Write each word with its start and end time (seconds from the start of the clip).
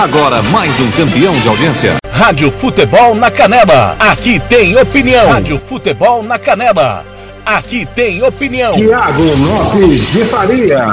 Agora 0.00 0.42
mais 0.42 0.80
um 0.80 0.90
campeão 0.92 1.34
de 1.34 1.46
audiência. 1.46 1.96
Rádio 2.10 2.50
Futebol 2.50 3.14
na 3.14 3.30
Canela. 3.30 3.98
Aqui 4.00 4.40
tem 4.40 4.74
opinião. 4.74 5.28
Rádio 5.28 5.60
Futebol 5.60 6.22
na 6.22 6.38
Canela. 6.38 7.04
Aqui 7.44 7.84
tem 7.94 8.22
opinião. 8.22 8.72
Tiago 8.72 9.22
Lopes 9.22 10.10
de 10.10 10.24
Faria. 10.24 10.86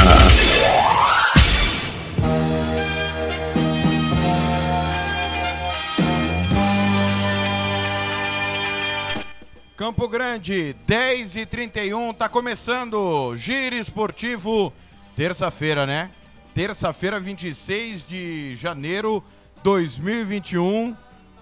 Campo 9.78 10.10
Grande, 10.10 10.76
10 10.86 11.38
e 11.38 11.46
31 11.46 12.12
tá 12.12 12.28
começando. 12.28 13.34
Giro 13.38 13.78
Esportivo, 13.78 14.74
terça-feira, 15.16 15.86
né? 15.86 16.10
Terça-feira, 16.58 17.20
26 17.20 18.04
de 18.04 18.56
janeiro 18.56 19.24
2021. 19.62 20.98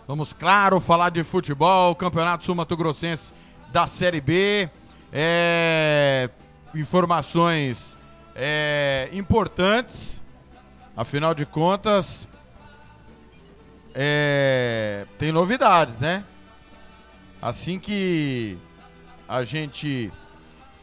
Vamos, 0.05 0.33
claro, 0.33 0.81
falar 0.81 1.09
de 1.09 1.23
futebol, 1.23 1.95
Campeonato 1.95 2.43
Sul 2.43 2.53
Mato 2.53 2.75
Grossense 2.75 3.33
da 3.71 3.87
Série 3.87 4.19
B. 4.19 4.69
É, 5.13 6.29
informações 6.75 7.97
é, 8.35 9.07
importantes, 9.13 10.21
afinal 10.97 11.33
de 11.33 11.45
contas, 11.45 12.27
é, 13.93 15.05
tem 15.17 15.31
novidades, 15.31 15.97
né? 15.97 16.25
Assim 17.41 17.79
que 17.79 18.57
a 19.29 19.45
gente 19.45 20.11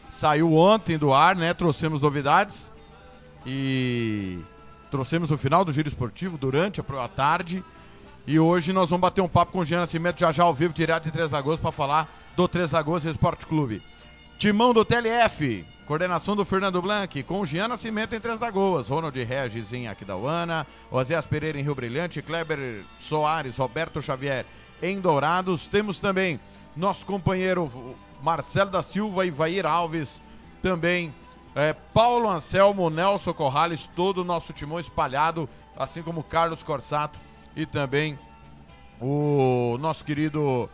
saiu 0.09 0.55
ontem 0.55 0.97
do 0.97 1.13
ar, 1.13 1.35
né? 1.35 1.53
Trouxemos 1.53 2.01
novidades 2.01 2.72
e 3.45 4.39
trouxemos 4.89 5.31
o 5.31 5.37
final 5.37 5.65
do 5.65 5.71
giro 5.71 5.87
esportivo 5.87 6.37
durante 6.37 6.79
a 6.81 7.07
tarde. 7.07 7.63
E 8.25 8.39
hoje 8.39 8.71
nós 8.71 8.89
vamos 8.89 9.01
bater 9.01 9.21
um 9.21 9.27
papo 9.27 9.51
com 9.51 9.59
o 9.59 9.65
Jean 9.65 9.81
Nascimento 9.81 10.19
já 10.19 10.31
já 10.31 10.43
ao 10.43 10.53
vivo, 10.53 10.73
direto 10.73 11.05
de 11.05 11.11
Três 11.11 11.31
Lagoas, 11.31 11.59
para 11.59 11.71
falar 11.71 12.09
do 12.35 12.47
Três 12.47 12.71
Lagoas 12.71 13.03
Esporte 13.03 13.45
Clube. 13.45 13.81
Timão 14.37 14.73
do 14.73 14.85
TLF, 14.85 15.65
coordenação 15.85 16.35
do 16.35 16.45
Fernando 16.45 16.81
Blanc, 16.81 17.21
com 17.23 17.41
o 17.41 17.45
Jean 17.45 17.67
Nascimento 17.67 18.15
em 18.15 18.19
Três 18.19 18.39
Lagoas, 18.39 18.87
Ronald 18.87 19.21
Regis 19.21 19.73
em 19.73 19.87
Aquidauana, 19.87 20.65
Oséas 20.89 21.25
Pereira 21.25 21.59
em 21.59 21.63
Rio 21.63 21.75
Brilhante, 21.75 22.21
Kleber 22.21 22.83
Soares, 22.97 23.57
Roberto 23.57 24.01
Xavier 24.01 24.45
em 24.81 24.99
Dourados. 24.99 25.67
Temos 25.67 25.99
também 25.99 26.39
nosso 26.75 27.05
companheiro 27.05 27.95
Marcelo 28.21 28.69
da 28.69 28.81
Silva 28.81 29.25
e 29.25 29.31
Vair 29.31 29.65
Alves, 29.65 30.21
também 30.61 31.13
é, 31.55 31.73
Paulo 31.73 32.29
Anselmo, 32.29 32.89
Nelson 32.89 33.33
Corrales, 33.33 33.89
todo 33.95 34.19
o 34.19 34.23
nosso 34.23 34.53
timão 34.53 34.79
espalhado, 34.79 35.47
assim 35.77 36.01
como 36.01 36.23
Carlos 36.23 36.63
Corsato 36.63 37.19
e 37.55 37.65
também 37.65 38.17
o 38.99 39.77
nosso 39.79 40.03
querido 40.03 40.69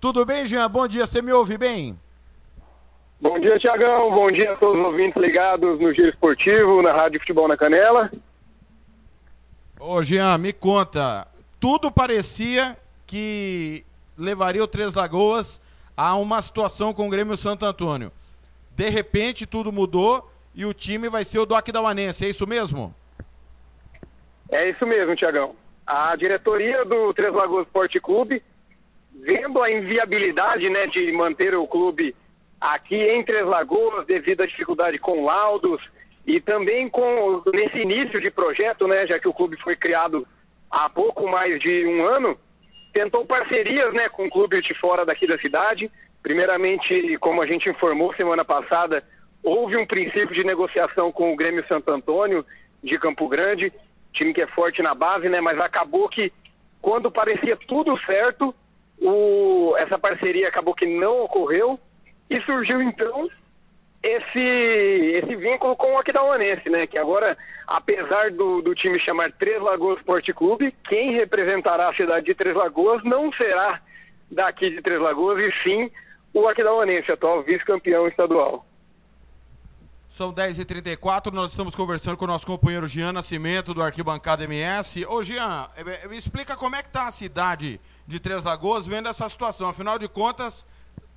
Tudo 0.03 0.25
bem, 0.25 0.43
Jean? 0.43 0.69
Bom 0.69 0.85
dia, 0.85 1.05
você 1.05 1.21
me 1.21 1.31
ouve 1.31 1.57
bem? 1.57 1.97
Bom 3.21 3.39
dia, 3.39 3.57
Tiagão. 3.57 4.11
Bom 4.11 4.29
dia 4.29 4.51
a 4.51 4.57
todos 4.57 4.77
os 4.77 4.85
ouvintes 4.85 5.15
ligados 5.15 5.79
no 5.79 5.93
Giro 5.93 6.09
Esportivo, 6.09 6.81
na 6.81 6.91
Rádio 6.91 7.21
Futebol 7.21 7.47
na 7.47 7.55
Canela. 7.55 8.11
Ô, 9.79 10.03
Jean, 10.03 10.37
me 10.37 10.51
conta. 10.51 11.25
Tudo 11.57 11.89
parecia 11.89 12.75
que 13.07 13.85
levaria 14.17 14.61
o 14.61 14.67
Três 14.67 14.93
Lagoas 14.93 15.61
a 15.95 16.17
uma 16.17 16.41
situação 16.41 16.93
com 16.93 17.07
o 17.07 17.09
Grêmio 17.09 17.37
Santo 17.37 17.63
Antônio. 17.63 18.11
De 18.75 18.89
repente, 18.89 19.45
tudo 19.45 19.71
mudou 19.71 20.29
e 20.53 20.65
o 20.65 20.73
time 20.73 21.07
vai 21.07 21.23
ser 21.23 21.39
o 21.39 21.45
do 21.45 21.55
Aquidauanense, 21.55 22.25
é 22.25 22.27
isso 22.27 22.45
mesmo? 22.45 22.93
É 24.51 24.69
isso 24.69 24.85
mesmo, 24.85 25.15
Tiagão. 25.15 25.55
A 25.87 26.13
diretoria 26.17 26.83
do 26.83 27.13
Três 27.13 27.33
Lagoas 27.33 27.65
Esporte 27.67 28.01
Clube 28.01 28.43
vendo 29.23 29.61
a 29.61 29.71
inviabilidade 29.71 30.69
né, 30.69 30.85
de 30.87 31.11
manter 31.13 31.55
o 31.55 31.65
clube 31.65 32.13
aqui 32.59 32.95
em 32.95 33.23
Três 33.23 33.45
Lagoas 33.45 34.05
devido 34.05 34.41
à 34.41 34.45
dificuldade 34.45 34.97
com 34.99 35.25
laudos 35.25 35.81
e 36.27 36.39
também 36.39 36.89
com 36.89 37.41
nesse 37.53 37.79
início 37.79 38.19
de 38.19 38.29
projeto, 38.29 38.87
né, 38.87 39.07
já 39.07 39.19
que 39.19 39.27
o 39.27 39.33
clube 39.33 39.57
foi 39.57 39.75
criado 39.75 40.27
há 40.69 40.89
pouco 40.89 41.27
mais 41.27 41.59
de 41.59 41.85
um 41.85 42.05
ano, 42.05 42.37
tentou 42.93 43.25
parcerias 43.25 43.93
né, 43.93 44.09
com 44.09 44.29
clubes 44.29 44.63
de 44.63 44.73
fora 44.75 45.05
daqui 45.05 45.25
da 45.25 45.37
cidade. 45.37 45.89
Primeiramente, 46.21 47.17
como 47.17 47.41
a 47.41 47.45
gente 47.45 47.69
informou 47.69 48.13
semana 48.15 48.45
passada, 48.45 49.03
houve 49.41 49.75
um 49.77 49.85
princípio 49.85 50.33
de 50.33 50.43
negociação 50.43 51.11
com 51.11 51.33
o 51.33 51.35
Grêmio 51.35 51.65
Santo 51.67 51.91
Antônio 51.91 52.45
de 52.83 52.97
Campo 52.99 53.27
Grande, 53.27 53.71
time 54.13 54.33
que 54.33 54.41
é 54.41 54.47
forte 54.47 54.81
na 54.81 54.93
base, 54.93 55.27
né, 55.29 55.39
mas 55.41 55.59
acabou 55.59 56.07
que 56.09 56.31
quando 56.81 57.09
parecia 57.11 57.57
tudo 57.67 57.97
certo, 58.05 58.53
o, 59.01 59.75
essa 59.77 59.97
parceria 59.97 60.47
acabou 60.47 60.73
que 60.73 60.85
não 60.85 61.23
ocorreu 61.23 61.79
e 62.29 62.39
surgiu 62.41 62.81
então 62.81 63.29
esse, 64.01 64.39
esse 64.39 65.35
vínculo 65.35 65.75
com 65.75 65.93
o 65.93 65.97
Aquidauanense, 65.97 66.69
né? 66.69 66.85
Que 66.85 66.97
agora, 66.97 67.37
apesar 67.65 68.31
do, 68.31 68.61
do 68.61 68.75
time 68.75 68.99
chamar 68.99 69.31
Três 69.31 69.61
Lagoas 69.61 69.97
Esporte 69.99 70.33
Clube, 70.33 70.73
quem 70.89 71.13
representará 71.13 71.89
a 71.89 71.95
cidade 71.95 72.25
de 72.25 72.35
Três 72.35 72.55
Lagoas 72.55 73.01
não 73.03 73.31
será 73.33 73.81
daqui 74.29 74.69
de 74.69 74.81
Três 74.81 74.99
Lagoas, 74.99 75.39
e 75.39 75.51
sim 75.63 75.91
o 76.33 76.47
Aquidauanense, 76.47 77.11
atual 77.11 77.43
vice-campeão 77.43 78.07
estadual. 78.07 78.65
São 80.13 80.31
10h34, 80.31 81.33
nós 81.33 81.49
estamos 81.49 81.73
conversando 81.73 82.15
com 82.15 82.25
o 82.25 82.27
nosso 82.27 82.45
companheiro 82.45 82.85
Jean 82.85 83.11
Nascimento, 83.11 83.73
do 83.73 83.81
Arquibancada 83.81 84.43
MS. 84.43 85.07
Ô 85.07 85.23
Jean, 85.23 85.67
eh, 85.75 86.07
me 86.07 86.15
explica 86.15 86.55
como 86.55 86.75
é 86.75 86.83
que 86.83 86.89
está 86.89 87.07
a 87.07 87.11
cidade 87.11 87.81
de 88.05 88.19
Três 88.19 88.43
Lagoas 88.43 88.85
vendo 88.85 89.09
essa 89.09 89.27
situação. 89.27 89.69
Afinal 89.69 89.97
de 89.97 90.07
contas, 90.07 90.67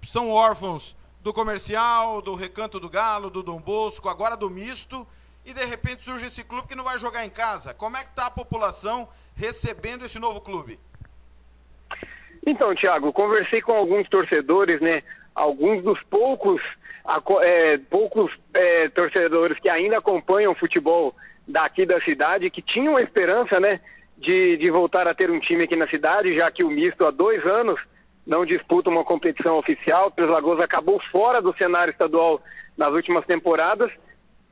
são 0.03 0.31
órfãos 0.31 0.97
do 1.23 1.31
comercial, 1.31 2.23
do 2.23 2.35
Recanto 2.35 2.81
do 2.81 2.89
Galo, 2.89 3.29
do 3.29 3.43
Dom 3.43 3.61
Bosco, 3.61 4.09
agora 4.09 4.35
do 4.35 4.49
misto, 4.49 5.07
e 5.45 5.53
de 5.53 5.67
repente 5.67 6.03
surge 6.03 6.25
esse 6.25 6.43
clube 6.43 6.67
que 6.67 6.75
não 6.75 6.85
vai 6.85 6.99
jogar 6.99 7.27
em 7.27 7.31
casa. 7.31 7.75
Como 7.75 7.99
é 7.99 8.01
que 8.03 8.09
está 8.09 8.29
a 8.29 8.31
população 8.31 9.07
recebendo 9.37 10.07
esse 10.07 10.19
novo 10.19 10.41
clube? 10.41 10.81
Então, 12.47 12.75
Thiago, 12.75 13.13
conversei 13.13 13.61
com 13.61 13.73
alguns 13.73 14.09
torcedores, 14.09 14.81
né? 14.81 15.03
Alguns 15.35 15.85
dos 15.85 16.03
poucos, 16.05 16.63
é, 17.43 17.79
poucos 17.91 18.33
é, 18.55 18.89
torcedores 18.89 19.59
que 19.59 19.69
ainda 19.69 19.99
acompanham 19.99 20.53
o 20.53 20.57
futebol 20.57 21.15
daqui 21.47 21.87
da 21.87 22.01
cidade, 22.01 22.51
que 22.51 22.61
tinham 22.61 22.97
a 22.97 23.03
esperança, 23.03 23.61
né? 23.61 23.81
de, 24.17 24.57
de 24.57 24.71
voltar 24.71 25.07
a 25.07 25.15
ter 25.15 25.31
um 25.31 25.39
time 25.39 25.65
aqui 25.65 25.77
na 25.77 25.89
cidade, 25.89 26.35
já 26.35 26.51
que 26.51 26.65
o 26.65 26.71
misto 26.71 27.05
há 27.05 27.11
dois 27.11 27.45
anos 27.45 27.81
não 28.27 28.45
disputa 28.45 28.91
uma 28.91 29.05
competição 29.05 29.59
oficial. 29.59 30.11
Três 30.11 30.29
Lagoas 30.31 30.61
acabou 30.61 31.01
fora 31.13 31.43
do 31.43 31.55
cenário 31.57 31.93
estadual 31.93 32.41
nas 32.77 32.93
últimas 32.93 33.25
temporadas 33.27 33.91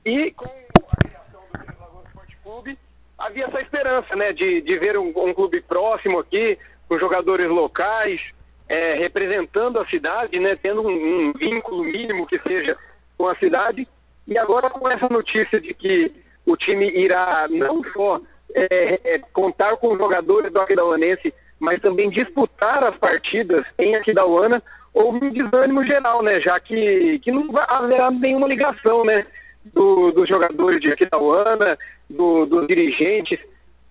e 0.04 0.30
com 0.32 0.44
a 0.44 0.96
criação 0.96 1.40
do 1.52 1.58
Três 1.58 1.80
Lagoas 1.80 2.06
Esporte 2.06 2.36
Clube 2.42 2.78
havia 3.18 3.46
essa 3.46 3.60
esperança, 3.60 4.14
né, 4.14 4.32
de, 4.32 4.60
de 4.60 4.78
ver 4.78 4.98
um, 4.98 5.12
um 5.16 5.32
clube 5.32 5.60
próximo 5.62 6.18
aqui, 6.18 6.58
com 6.88 6.98
jogadores 6.98 7.48
locais, 7.48 8.20
é, 8.68 8.94
representando 8.94 9.78
a 9.78 9.86
cidade, 9.86 10.38
né, 10.38 10.56
tendo 10.60 10.82
um, 10.82 11.28
um 11.28 11.32
vínculo 11.32 11.84
mínimo 11.84 12.26
que 12.26 12.38
seja 12.40 12.76
com 13.16 13.28
a 13.28 13.36
cidade. 13.36 13.86
E 14.26 14.38
agora 14.38 14.70
com 14.70 14.88
essa 14.88 15.08
notícia 15.08 15.60
de 15.60 15.74
que 15.74 16.10
o 16.46 16.56
time 16.56 16.88
irá 16.90 17.46
não 17.50 17.82
só 17.92 18.20
é, 18.54 19.00
é, 19.04 19.18
contar 19.32 19.76
com 19.76 19.92
os 19.92 19.98
jogadores 19.98 20.52
do 20.52 20.60
Aquidauanense, 20.60 21.32
mas 21.58 21.80
também 21.80 22.10
disputar 22.10 22.84
as 22.84 22.96
partidas 22.96 23.64
em 23.78 23.96
Aquidauana, 23.96 24.62
houve 24.92 25.26
um 25.26 25.30
desânimo 25.30 25.84
geral, 25.84 26.22
né? 26.22 26.40
Já 26.40 26.58
que, 26.60 27.18
que 27.20 27.32
não 27.32 27.48
haverá 27.56 28.10
nenhuma 28.10 28.46
ligação, 28.46 29.04
né? 29.04 29.26
Do, 29.72 30.12
dos 30.12 30.28
jogadores 30.28 30.80
de 30.80 30.92
Aquidauana, 30.92 31.78
do, 32.08 32.44
dos 32.44 32.66
dirigentes, 32.66 33.38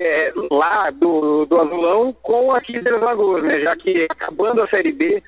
é, 0.03 0.33
lá 0.51 0.89
do, 0.91 1.45
do 1.45 1.59
Azulão 1.59 2.13
com 2.21 2.51
aqui 2.51 2.79
de 2.79 2.89
Lagoas, 2.89 3.43
né? 3.43 3.59
Já 3.61 3.75
que 3.75 4.05
acabando 4.09 4.61
a 4.61 4.67
Série 4.67 4.91
B, 4.91 5.23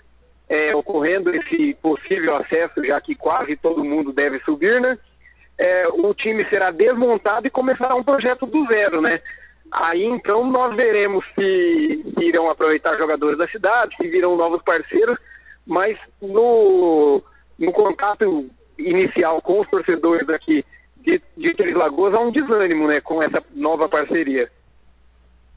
é, 0.49 0.75
ocorrendo 0.75 1.33
esse 1.35 1.73
possível 1.81 2.35
acesso, 2.35 2.85
já 2.85 2.99
que 2.99 3.15
quase 3.15 3.55
todo 3.55 3.83
mundo 3.83 4.11
deve 4.11 4.39
subir, 4.41 4.81
né? 4.81 4.97
É, 5.57 5.87
o 5.87 6.13
time 6.13 6.43
será 6.49 6.71
desmontado 6.71 7.47
e 7.47 7.49
começará 7.49 7.95
um 7.95 8.03
projeto 8.03 8.45
do 8.45 8.65
zero, 8.67 9.01
né? 9.01 9.21
Aí 9.71 10.03
então 10.03 10.49
nós 10.49 10.75
veremos 10.75 11.25
se 11.33 12.13
irão 12.21 12.49
aproveitar 12.49 12.97
jogadores 12.97 13.37
da 13.37 13.47
cidade, 13.47 13.95
se 13.95 14.07
virão 14.07 14.35
novos 14.35 14.61
parceiros, 14.61 15.17
mas 15.65 15.97
no, 16.21 17.21
no 17.57 17.71
contato 17.71 18.47
inicial 18.77 19.41
com 19.41 19.61
os 19.61 19.69
torcedores 19.69 20.29
aqui 20.29 20.63
de, 20.99 21.21
de 21.37 21.53
Três 21.53 21.75
Lagoas 21.75 22.13
há 22.13 22.19
um 22.19 22.31
desânimo 22.31 22.87
né, 22.87 22.99
com 22.99 23.21
essa 23.23 23.41
nova 23.53 23.87
parceria. 23.87 24.49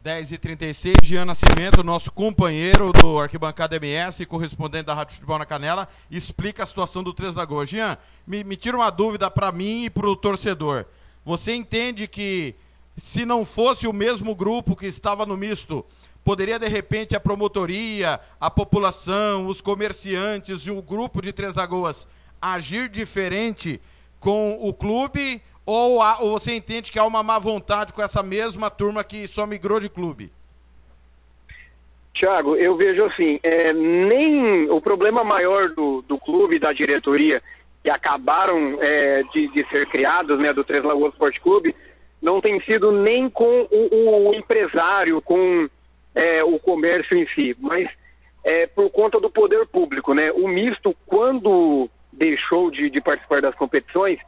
10h36, 0.05 0.95
Jean 1.03 1.25
Nascimento, 1.25 1.83
nosso 1.83 2.13
companheiro 2.13 2.93
do 2.93 3.19
Arquibancada 3.19 3.77
MS, 3.77 4.25
correspondente 4.27 4.85
da 4.85 4.95
Rádio 4.95 5.15
Futebol 5.15 5.39
na 5.39 5.45
Canela, 5.45 5.89
explica 6.09 6.63
a 6.63 6.67
situação 6.67 7.03
do 7.03 7.13
Três 7.13 7.35
Lagoas. 7.35 7.69
Jean, 7.69 7.99
me, 8.25 8.45
me 8.45 8.57
tira 8.57 8.77
uma 8.77 8.91
dúvida 8.91 9.29
para 9.29 9.51
mim 9.51 9.87
e 9.87 9.91
para 9.91 10.09
o 10.09 10.15
torcedor. 10.15 10.87
Você 11.25 11.53
entende 11.53 12.07
que 12.07 12.55
se 12.97 13.27
não 13.27 13.45
fosse 13.45 13.89
o 13.89 13.93
mesmo 13.93 14.37
grupo 14.37 14.77
que 14.77 14.87
estava 14.87 15.27
no 15.27 15.37
misto, 15.37 15.85
poderia 16.25 16.61
de 16.61 16.69
repente 16.69 17.17
a 17.17 17.21
promotoria, 17.21 18.21
a 18.41 18.51
população, 18.51 19.47
os 19.47 19.61
comerciantes 19.61 20.61
e 20.61 20.71
o 20.71 20.81
grupo 20.81 21.21
de 21.21 21.33
Três 21.33 21.57
Lagoas 21.57 22.07
agir 22.41 22.89
diferente 22.89 23.81
com 24.21 24.59
o 24.61 24.73
clube 24.73 25.43
ou, 25.69 26.01
há, 26.01 26.19
ou 26.23 26.31
você 26.31 26.55
entende 26.55 26.91
que 26.91 26.99
há 26.99 27.05
uma 27.05 27.23
má 27.23 27.39
vontade 27.39 27.93
com 27.93 28.01
essa 28.01 28.23
mesma 28.23 28.71
turma 28.71 29.05
que 29.05 29.27
só 29.27 29.47
migrou 29.47 29.79
de 29.79 29.91
clube? 29.91 30.33
Tiago, 32.15 32.57
eu 32.57 32.75
vejo 32.75 33.05
assim, 33.05 33.39
é, 33.43 33.71
nem 33.75 34.71
o 34.71 34.81
problema 34.81 35.23
maior 35.23 35.69
do, 35.69 36.01
do 36.09 36.19
clube, 36.19 36.59
da 36.59 36.73
diretoria, 36.73 37.43
que 37.83 37.91
acabaram 37.91 38.79
é, 38.81 39.23
de, 39.25 39.49
de, 39.49 39.69
ser 39.69 39.87
criados, 39.89 40.39
né, 40.39 40.55
do 40.55 40.65
Três 40.65 40.83
Lagoas 40.83 41.13
Sport 41.13 41.39
Clube, 41.41 41.77
não 42.23 42.41
tem 42.41 42.59
sido 42.63 42.91
nem 42.91 43.29
com 43.29 43.69
o, 43.71 44.31
o 44.31 44.35
empresário, 44.35 45.21
com 45.21 45.69
é, 46.15 46.43
o 46.43 46.59
comércio 46.59 47.15
em 47.15 47.29
si, 47.35 47.55
mas 47.61 47.87
é, 48.43 48.67
por 48.67 48.89
conta 48.89 49.21
do 49.21 49.29
poder 49.29 49.67
público, 49.67 50.15
né? 50.15 50.33
O 50.33 50.49
misto, 50.49 50.97
quando 51.07 51.91
deixou 52.11 52.71
de, 52.71 52.89
de 52.89 53.03
participar 53.03 53.43
das 53.43 53.55
competições, 53.55 54.19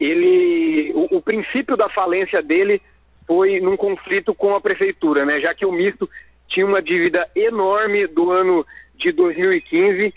ele, 0.00 0.92
o, 0.94 1.18
o, 1.18 1.22
princípio 1.22 1.76
da 1.76 1.88
falência 1.90 2.42
dele 2.42 2.80
foi 3.26 3.60
num 3.60 3.76
conflito 3.76 4.34
com 4.34 4.54
a 4.54 4.60
prefeitura, 4.60 5.26
né? 5.26 5.40
Já 5.40 5.54
que 5.54 5.66
o 5.66 5.70
misto 5.70 6.08
tinha 6.48 6.66
uma 6.66 6.80
dívida 6.80 7.28
enorme 7.36 8.06
do 8.06 8.30
ano 8.30 8.66
de 8.96 9.12
2015, 9.12 10.12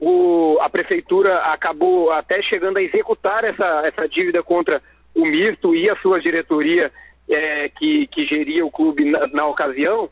o, 0.00 0.58
a 0.60 0.70
prefeitura 0.70 1.38
acabou 1.52 2.10
até 2.10 2.42
chegando 2.42 2.78
a 2.78 2.82
executar 2.82 3.44
essa, 3.44 3.82
essa 3.86 4.08
dívida 4.08 4.42
contra 4.42 4.82
o 5.14 5.24
misto 5.24 5.74
e 5.74 5.88
a 5.88 5.96
sua 5.96 6.20
diretoria 6.20 6.90
é, 7.28 7.68
que, 7.68 8.06
que 8.08 8.26
geria 8.26 8.64
o 8.64 8.70
clube 8.70 9.04
na, 9.04 9.26
na 9.28 9.46
ocasião. 9.46 10.08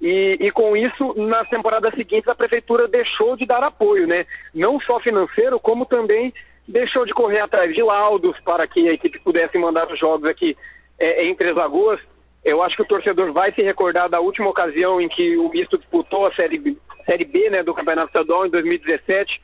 E, 0.00 0.36
e, 0.40 0.50
com 0.50 0.76
isso, 0.76 1.14
nas 1.16 1.48
temporadas 1.48 1.94
seguintes, 1.94 2.28
a 2.28 2.34
prefeitura 2.34 2.86
deixou 2.86 3.36
de 3.36 3.46
dar 3.46 3.62
apoio, 3.62 4.06
né? 4.06 4.26
Não 4.54 4.78
só 4.80 5.00
financeiro, 5.00 5.58
como 5.58 5.86
também 5.86 6.34
deixou 6.66 7.04
de 7.06 7.12
correr 7.12 7.40
atrás 7.40 7.74
de 7.74 7.82
laudos 7.82 8.38
para 8.40 8.66
que 8.66 8.88
a 8.88 8.92
equipe 8.92 9.18
pudesse 9.20 9.56
mandar 9.58 9.90
os 9.90 9.98
jogos 9.98 10.28
aqui 10.28 10.56
é, 10.98 11.24
em 11.24 11.34
Três 11.34 11.54
Lagoas. 11.54 12.00
Eu 12.44 12.62
acho 12.62 12.76
que 12.76 12.82
o 12.82 12.86
torcedor 12.86 13.32
vai 13.32 13.52
se 13.52 13.62
recordar 13.62 14.08
da 14.08 14.20
última 14.20 14.48
ocasião 14.48 15.00
em 15.00 15.08
que 15.08 15.36
o 15.36 15.48
misto 15.48 15.78
disputou 15.78 16.26
a 16.26 16.34
Série 16.34 16.58
B, 16.58 16.76
série 17.04 17.24
B 17.24 17.50
né, 17.50 17.62
do 17.62 17.74
Campeonato 17.74 18.08
Estadual 18.08 18.46
em 18.46 18.50
2017, 18.50 19.40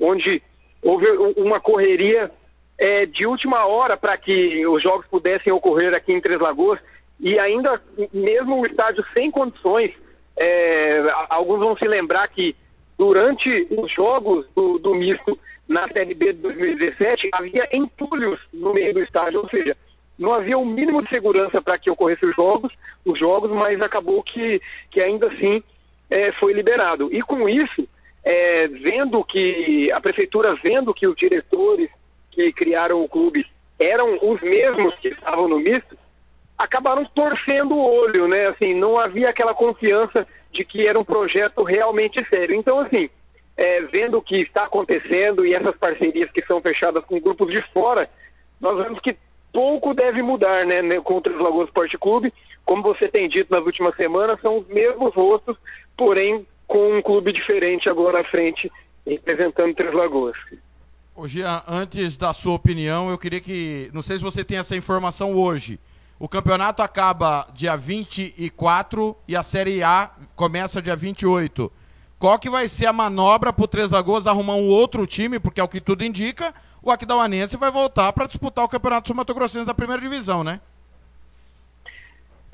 onde 0.00 0.42
houve 0.82 1.06
uma 1.36 1.60
correria 1.60 2.30
é, 2.78 3.06
de 3.06 3.26
última 3.26 3.66
hora 3.66 3.96
para 3.96 4.16
que 4.16 4.66
os 4.66 4.82
jogos 4.82 5.06
pudessem 5.06 5.52
ocorrer 5.52 5.94
aqui 5.94 6.12
em 6.12 6.20
Três 6.20 6.40
Lagoas 6.40 6.78
e 7.18 7.38
ainda 7.38 7.80
mesmo 8.12 8.60
o 8.60 8.66
estádio 8.66 9.04
sem 9.14 9.30
condições, 9.30 9.90
é, 10.36 11.02
alguns 11.30 11.60
vão 11.60 11.76
se 11.76 11.86
lembrar 11.86 12.28
que 12.28 12.54
durante 12.98 13.66
os 13.70 13.90
jogos 13.92 14.46
do, 14.54 14.78
do 14.78 14.94
misto 14.94 15.38
na 15.68 15.88
Série 15.88 16.14
B 16.14 16.32
de 16.32 16.40
2017 16.40 17.30
havia 17.32 17.68
entulhos 17.72 18.40
no 18.52 18.72
meio 18.72 18.94
do 18.94 19.02
estádio, 19.02 19.40
ou 19.40 19.48
seja, 19.48 19.76
não 20.18 20.32
havia 20.32 20.56
o 20.56 20.62
um 20.62 20.66
mínimo 20.66 21.02
de 21.02 21.08
segurança 21.10 21.60
para 21.60 21.78
que 21.78 21.90
ocorressem 21.90 22.28
os 22.28 22.36
jogos, 22.36 22.72
os 23.04 23.18
jogos, 23.18 23.50
mas 23.50 23.80
acabou 23.82 24.22
que, 24.22 24.60
que 24.90 25.00
ainda 25.00 25.26
assim 25.26 25.62
é, 26.08 26.32
foi 26.32 26.52
liberado. 26.52 27.12
E 27.12 27.20
com 27.22 27.48
isso, 27.48 27.86
é, 28.24 28.68
vendo 28.68 29.22
que 29.24 29.90
a 29.92 30.00
prefeitura 30.00 30.54
vendo 30.62 30.94
que 30.94 31.06
os 31.06 31.16
diretores 31.16 31.90
que 32.30 32.52
criaram 32.52 33.02
o 33.02 33.08
clube 33.08 33.46
eram 33.78 34.18
os 34.22 34.40
mesmos 34.40 34.94
que 34.96 35.08
estavam 35.08 35.48
no 35.48 35.58
misto, 35.58 35.96
acabaram 36.56 37.04
torcendo 37.04 37.74
o 37.74 37.84
olho, 37.84 38.26
né? 38.26 38.46
Assim, 38.48 38.74
não 38.74 38.98
havia 38.98 39.28
aquela 39.28 39.54
confiança 39.54 40.26
de 40.50 40.64
que 40.64 40.86
era 40.86 40.98
um 40.98 41.04
projeto 41.04 41.62
realmente 41.62 42.24
sério. 42.28 42.54
Então, 42.54 42.80
assim, 42.80 43.10
é, 43.56 43.80
vendo 43.82 44.18
o 44.18 44.22
que 44.22 44.36
está 44.42 44.64
acontecendo 44.64 45.46
e 45.46 45.54
essas 45.54 45.76
parcerias 45.76 46.30
que 46.30 46.44
são 46.44 46.60
fechadas 46.60 47.04
com 47.04 47.20
grupos 47.20 47.50
de 47.50 47.62
fora, 47.72 48.08
nós 48.60 48.76
vemos 48.82 49.00
que 49.00 49.16
pouco 49.52 49.94
deve 49.94 50.22
mudar, 50.22 50.66
né, 50.66 50.82
né 50.82 51.00
contra 51.00 51.32
os 51.32 51.40
Lagoas 51.40 51.68
Esporte 51.68 51.96
Clube. 51.96 52.32
Como 52.64 52.82
você 52.82 53.08
tem 53.08 53.28
dito 53.28 53.50
nas 53.50 53.64
últimas 53.64 53.96
semanas, 53.96 54.40
são 54.40 54.58
os 54.58 54.68
mesmos 54.68 55.14
rostos, 55.14 55.56
porém 55.96 56.46
com 56.66 56.98
um 56.98 57.02
clube 57.02 57.32
diferente 57.32 57.88
agora 57.88 58.20
à 58.20 58.24
frente, 58.24 58.70
representando 59.06 59.74
Três 59.74 59.94
Lagoas. 59.94 60.36
Ô 61.14 61.26
Jean, 61.26 61.62
antes 61.66 62.18
da 62.18 62.34
sua 62.34 62.54
opinião, 62.54 63.08
eu 63.08 63.16
queria 63.16 63.40
que. 63.40 63.88
Não 63.94 64.02
sei 64.02 64.18
se 64.18 64.22
você 64.22 64.44
tem 64.44 64.58
essa 64.58 64.76
informação 64.76 65.34
hoje. 65.34 65.80
O 66.18 66.28
campeonato 66.28 66.82
acaba 66.82 67.46
dia 67.54 67.76
24 67.76 69.16
e 69.28 69.36
a 69.36 69.42
Série 69.42 69.82
A 69.82 70.10
começa 70.34 70.82
dia 70.82 70.96
28. 70.96 71.72
Qual 72.18 72.38
que 72.38 72.48
vai 72.48 72.66
ser 72.66 72.86
a 72.86 72.92
manobra 72.92 73.52
para 73.52 73.64
o 73.64 73.68
Três 73.68 73.90
Lagoas 73.90 74.26
arrumar 74.26 74.54
um 74.54 74.68
outro 74.68 75.06
time, 75.06 75.38
porque 75.38 75.60
é 75.60 75.64
o 75.64 75.68
que 75.68 75.80
tudo 75.80 76.02
indica, 76.02 76.54
o 76.82 76.90
Aquidauanense 76.90 77.56
vai 77.56 77.70
voltar 77.70 78.12
para 78.12 78.26
disputar 78.26 78.64
o 78.64 78.68
Campeonato 78.68 79.08
Sul-Mato-Grossense 79.08 79.66
da 79.66 79.74
primeira 79.74 80.00
divisão, 80.00 80.42
né? 80.42 80.60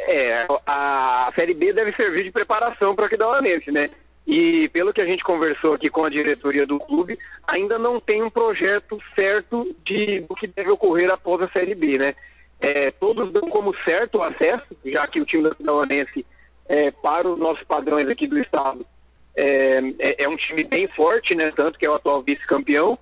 É, 0.01 0.47
a 0.67 1.31
Série 1.37 1.55
B 1.55 1.73
deve 1.73 1.93
servir 1.93 2.25
de 2.25 2.33
preparação 2.33 2.95
para 2.95 3.05
o 3.05 3.07
Aquidauanense, 3.07 3.71
né? 3.71 3.91
E 4.27 4.69
pelo 4.71 4.93
que 4.93 5.01
a 5.01 5.07
gente 5.07 5.23
conversou 5.23 5.75
aqui 5.75 5.89
com 5.89 6.05
a 6.05 6.11
diretoria 6.11 6.67
do 6.67 6.79
clube, 6.79 7.19
ainda 7.47 7.79
não 7.79 8.01
tem 8.01 8.23
um 8.23 8.31
projeto 8.31 8.99
certo 9.15 9.75
de 9.85 10.21
do 10.21 10.35
que 10.35 10.47
deve 10.49 10.71
ocorrer 10.71 11.11
após 11.11 11.43
a 11.43 11.49
Série 11.51 11.75
B, 11.75 11.99
né? 11.99 12.15
É, 12.61 12.91
todos 12.93 13.33
dão 13.33 13.49
como 13.49 13.75
certo 13.85 14.19
o 14.19 14.23
acesso, 14.23 14.77
já 14.85 15.07
que 15.07 15.21
o 15.21 15.25
time 15.25 15.43
da 15.45 15.55
Cidadãoense, 15.55 16.25
é, 16.69 16.91
para 16.91 17.29
os 17.29 17.39
nossos 17.39 17.65
padrões 17.65 18.09
aqui 18.09 18.27
do 18.27 18.39
estado, 18.39 18.87
é, 19.37 19.81
é, 19.99 20.25
é, 20.25 20.29
um 20.29 20.37
time 20.37 20.65
bem 20.65 20.89
forte, 20.89 21.35
né? 21.35 21.53
Tanto 21.55 21.79
que 21.79 21.87
é 21.87 21.91
o 21.91 21.95
atual 21.95 22.23
vice-campeão. 22.23 22.99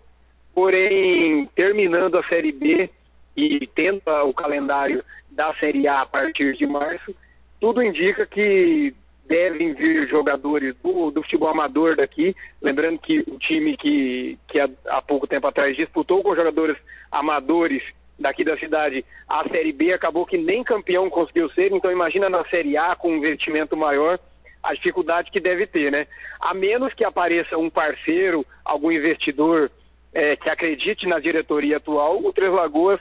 Porém, 0.54 1.46
terminando 1.54 2.18
a 2.18 2.24
Série 2.24 2.52
B 2.52 2.90
e 3.36 3.66
tendo 3.74 4.02
o 4.26 4.34
calendário 4.34 5.04
da 5.30 5.54
Série 5.54 5.86
A 5.86 6.02
a 6.02 6.06
partir 6.06 6.56
de 6.56 6.66
março, 6.66 7.14
tudo 7.60 7.82
indica 7.82 8.26
que 8.26 8.94
devem 9.26 9.74
vir 9.74 10.08
jogadores 10.08 10.74
do, 10.82 11.10
do 11.12 11.22
futebol 11.22 11.50
amador 11.50 11.96
daqui. 11.96 12.34
Lembrando 12.60 12.98
que 12.98 13.20
o 13.20 13.38
time 13.38 13.76
que, 13.76 14.36
que 14.48 14.58
há, 14.58 14.68
há 14.88 15.00
pouco 15.00 15.26
tempo 15.26 15.46
atrás 15.46 15.76
disputou 15.76 16.22
com 16.22 16.34
jogadores 16.34 16.76
amadores 17.12 17.82
daqui 18.18 18.44
da 18.44 18.58
cidade 18.58 19.04
a 19.28 19.48
Série 19.48 19.72
B, 19.72 19.92
acabou 19.92 20.26
que 20.26 20.36
nem 20.36 20.62
campeão 20.62 21.08
conseguiu 21.08 21.48
ser, 21.50 21.72
então 21.72 21.90
imagina 21.90 22.28
na 22.28 22.44
Série 22.46 22.76
A 22.76 22.94
com 22.94 23.12
um 23.12 23.16
investimento 23.16 23.76
maior 23.76 24.18
a 24.62 24.74
dificuldade 24.74 25.30
que 25.30 25.40
deve 25.40 25.66
ter, 25.66 25.90
né? 25.90 26.06
A 26.40 26.52
menos 26.54 26.92
que 26.94 27.04
apareça 27.04 27.56
um 27.56 27.70
parceiro, 27.70 28.44
algum 28.64 28.92
investidor 28.92 29.70
é, 30.12 30.36
que 30.36 30.48
acredite 30.48 31.06
na 31.06 31.18
diretoria 31.18 31.78
atual, 31.78 32.18
o 32.22 32.32
Três 32.32 32.52
Lagoas 32.52 33.00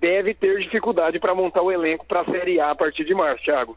deve 0.00 0.34
ter 0.34 0.58
dificuldade 0.60 1.18
para 1.18 1.34
montar 1.34 1.62
o 1.62 1.72
elenco 1.72 2.06
para 2.06 2.20
a 2.20 2.24
Série 2.24 2.60
A 2.60 2.70
a 2.70 2.74
partir 2.74 3.04
de 3.04 3.14
março, 3.14 3.44
Thiago. 3.44 3.76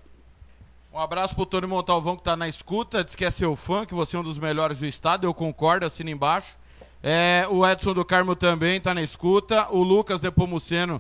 Um 0.92 1.00
abraço 1.00 1.36
pro 1.36 1.46
Tony 1.46 1.68
Montalvão 1.68 2.16
que 2.16 2.22
está 2.22 2.36
na 2.36 2.48
escuta, 2.48 3.04
diz 3.04 3.16
que 3.16 3.24
é 3.24 3.32
seu 3.32 3.56
fã, 3.56 3.86
que 3.86 3.94
você 3.94 4.18
é 4.18 4.20
um 4.20 4.24
dos 4.24 4.40
melhores 4.40 4.80
do 4.80 4.86
estado, 4.86 5.26
eu 5.26 5.34
concordo, 5.34 5.86
assina 5.86 6.10
embaixo. 6.10 6.58
É, 7.02 7.46
o 7.50 7.66
Edson 7.66 7.94
do 7.94 8.04
Carmo 8.04 8.36
também 8.36 8.78
está 8.78 8.94
na 8.94 9.02
escuta, 9.02 9.68
o 9.70 9.84
Lucas 9.84 10.20
Depomuceno, 10.20 11.00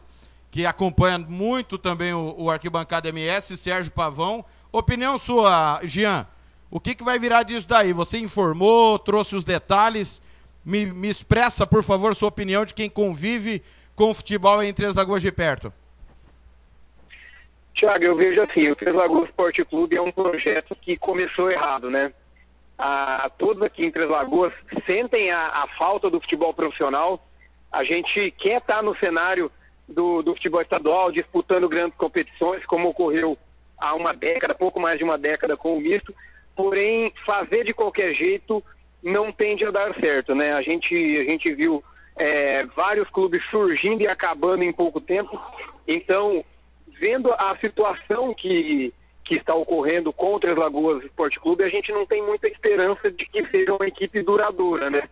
que 0.52 0.66
acompanha 0.66 1.18
muito 1.18 1.78
também 1.78 2.14
o, 2.14 2.36
o 2.38 2.50
Arquibancada 2.50 3.10
MS, 3.10 3.58
Sérgio 3.58 3.92
Pavão. 3.92 4.46
Opinião 4.72 5.18
sua, 5.18 5.80
Jean, 5.84 6.28
o 6.70 6.80
que, 6.80 6.94
que 6.94 7.04
vai 7.04 7.18
virar 7.18 7.42
disso 7.42 7.68
daí? 7.68 7.92
Você 7.92 8.20
informou, 8.20 9.00
trouxe 9.00 9.36
os 9.36 9.44
detalhes, 9.44 10.22
me, 10.64 10.86
me 10.86 11.10
expressa, 11.10 11.66
por 11.66 11.84
favor, 11.84 12.14
sua 12.14 12.30
opinião 12.30 12.64
de 12.64 12.76
quem 12.76 12.90
convive 12.90 13.64
com 13.96 14.12
o 14.12 14.14
futebol 14.14 14.62
em 14.62 14.72
Três 14.72 14.96
Lagoas 14.96 15.24
de 15.24 15.32
perto. 15.32 15.74
Tiago, 17.74 18.04
eu 18.04 18.16
vejo 18.16 18.42
assim, 18.42 18.70
o 18.70 18.76
Três 18.76 18.96
Lagoas 18.96 19.30
Esporte 19.30 19.66
Clube 19.66 19.96
é 19.96 20.02
um 20.02 20.12
projeto 20.12 20.76
que 20.76 20.98
começou 20.98 21.50
errado, 21.50 21.90
né? 21.90 22.14
A, 22.78 23.32
todos 23.38 23.64
aqui 23.64 23.84
em 23.86 23.92
Três 23.92 24.10
Lagoas 24.10 24.54
sentem 24.86 25.32
a, 25.32 25.64
a 25.64 25.68
falta 25.80 26.10
do 26.10 26.22
futebol 26.22 26.54
profissional. 26.54 27.26
A 27.72 27.84
gente 27.84 28.32
quer 28.38 28.60
estar 28.60 28.84
no 28.84 28.96
cenário 28.98 29.52
do, 29.88 30.22
do 30.22 30.36
futebol 30.36 30.62
estadual, 30.62 31.12
disputando 31.12 31.68
grandes 31.68 31.98
competições, 31.98 32.64
como 32.66 32.90
ocorreu 32.90 33.38
há 33.80 33.96
uma 33.96 34.14
década, 34.14 34.54
pouco 34.54 34.80
mais 34.80 34.98
de 34.98 35.04
uma 35.04 35.18
década 35.18 35.56
com 35.56 35.78
o 35.78 35.82
misto. 35.82 36.14
Porém, 36.56 37.14
fazer 37.26 37.64
de 37.64 37.74
qualquer 37.74 38.14
jeito 38.14 38.64
não 39.02 39.32
tende 39.32 39.66
a 39.66 39.72
dar 39.72 39.94
certo, 39.96 40.36
né? 40.36 40.54
A 40.54 40.62
gente, 40.62 40.94
a 40.94 41.24
gente 41.24 41.54
viu 41.54 41.84
é, 42.18 42.66
vários 42.76 43.10
clubes 43.10 43.42
surgindo 43.50 44.02
e 44.02 44.08
acabando 44.08 44.64
em 44.64 44.74
pouco 44.74 45.00
tempo. 45.00 45.40
Então, 45.88 46.44
vendo 47.00 47.32
a 47.32 47.58
situação 47.62 48.34
que, 48.34 48.94
que 49.24 49.36
está 49.36 49.56
ocorrendo 49.56 50.12
contra 50.12 50.52
as 50.52 50.58
Lagoas 50.58 51.04
Esporte 51.04 51.40
Clube, 51.40 51.64
a 51.64 51.70
gente 51.70 51.92
não 51.92 52.06
tem 52.06 52.22
muita 52.22 52.48
esperança 52.48 53.10
de 53.10 53.26
que 53.26 53.46
seja 53.48 53.74
uma 53.74 53.88
equipe 53.88 54.22
duradoura, 54.22 54.90
né? 54.90 55.08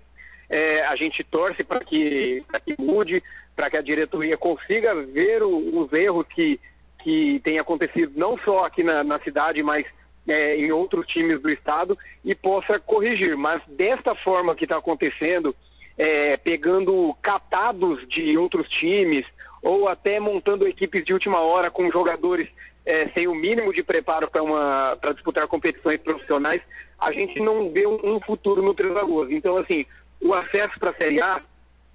É, 0.49 0.85
a 0.85 0.95
gente 0.95 1.23
torce 1.23 1.63
para 1.63 1.79
que, 1.79 2.43
que 2.65 2.75
mude, 2.81 3.23
para 3.55 3.69
que 3.69 3.77
a 3.77 3.81
diretoria 3.81 4.37
consiga 4.37 4.93
ver 4.93 5.43
o, 5.43 5.79
os 5.79 5.91
erros 5.91 6.25
que, 6.27 6.59
que 7.07 7.39
têm 7.41 7.57
acontecido 7.57 8.11
não 8.17 8.37
só 8.39 8.65
aqui 8.65 8.83
na, 8.83 9.01
na 9.01 9.17
cidade, 9.19 9.63
mas 9.63 9.85
é, 10.27 10.57
em 10.57 10.73
outros 10.73 11.07
times 11.07 11.41
do 11.41 11.49
estado 11.49 11.97
e 12.21 12.35
possa 12.35 12.77
corrigir. 12.81 13.37
Mas 13.37 13.61
desta 13.65 14.13
forma 14.13 14.53
que 14.53 14.65
está 14.65 14.75
acontecendo, 14.75 15.55
é, 15.97 16.35
pegando 16.35 17.15
catados 17.21 18.05
de 18.09 18.37
outros 18.37 18.67
times 18.67 19.25
ou 19.63 19.87
até 19.87 20.19
montando 20.19 20.67
equipes 20.67 21.05
de 21.05 21.13
última 21.13 21.39
hora 21.39 21.71
com 21.71 21.89
jogadores 21.89 22.49
é, 22.85 23.07
sem 23.13 23.25
o 23.25 23.33
mínimo 23.33 23.73
de 23.73 23.83
preparo 23.83 24.29
para 24.29 25.13
disputar 25.13 25.47
competições 25.47 26.01
profissionais, 26.01 26.61
a 26.99 27.13
gente 27.13 27.39
não 27.39 27.71
vê 27.71 27.87
um, 27.87 27.99
um 28.03 28.19
futuro 28.19 28.61
no 28.61 28.73
Três 28.73 28.93
Lagoas. 28.93 29.31
Então, 29.31 29.55
assim, 29.55 29.85
o 30.19 30.33
acesso 30.33 30.77
para 30.77 30.89
a 30.89 30.95
Série 30.95 31.21
A, 31.21 31.41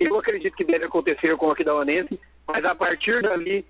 eu 0.00 0.19
acredito 0.19 0.57
que 0.57 0.64
deve 0.64 0.87
acontecer 0.87 1.37
com 1.37 1.49
o 1.49 1.50
Aquidauanense, 1.50 2.19
mas 2.49 2.64
a 2.64 2.75
partir 2.75 3.21
dali, 3.21 3.62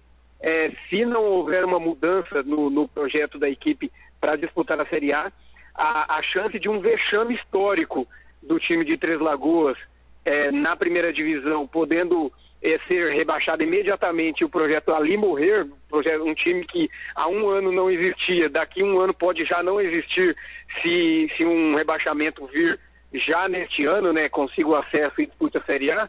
é, 0.43 0.73
se 0.91 1.05
não 1.05 1.25
houver 1.25 1.65
uma 1.65 1.79
mudança 1.79 2.43
no, 2.43 2.69
no 2.69 2.89
projeto 2.89 3.39
da 3.39 3.49
equipe 3.49 3.91
para 4.21 4.37
disputar 4.37 4.81
a 4.81 4.87
Série 4.87 5.13
A, 5.13 5.33
a, 5.75 6.17
a, 6.19 6.23
chance 6.23 6.59
de 6.59 6.69
um 6.69 6.81
vexame 6.81 7.35
histórico 7.37 8.07
do 8.43 8.59
time 8.59 8.85
de 8.85 8.99
Três 8.99 9.21
Lagoas 9.21 9.79
é, 10.25 10.51
na 10.51 10.77
primeira 10.77 11.13
divisão, 11.13 11.67
podendo 11.67 12.33
é, 12.61 12.79
ser 12.89 13.13
rebaixado 13.13 13.63
imediatamente 13.63 14.45
o 14.45 14.49
projeto 14.49 14.93
ali 14.93 15.17
morrer, 15.17 15.67
projeto, 15.89 16.25
um 16.25 16.35
time 16.35 16.65
que 16.67 16.91
há 17.15 17.29
um 17.29 17.49
ano 17.49 17.71
não 17.71 17.89
existia, 17.89 18.49
daqui 18.49 18.83
um 18.83 19.01
ano 19.01 19.15
pode 19.15 19.45
já 19.45 19.63
não 19.63 19.81
existir 19.81 20.37
se, 20.83 21.31
se 21.37 21.45
um 21.45 21.77
rebaixamento 21.77 22.47
vir 22.47 22.79
já 23.15 23.49
neste 23.49 23.85
ano, 23.85 24.13
né, 24.13 24.29
consiga 24.29 24.69
o 24.69 24.77
acesso 24.77 25.21
e 25.21 25.27
disputa 25.27 25.59
a 25.59 25.65
Série 25.65 25.91
A. 25.91 26.09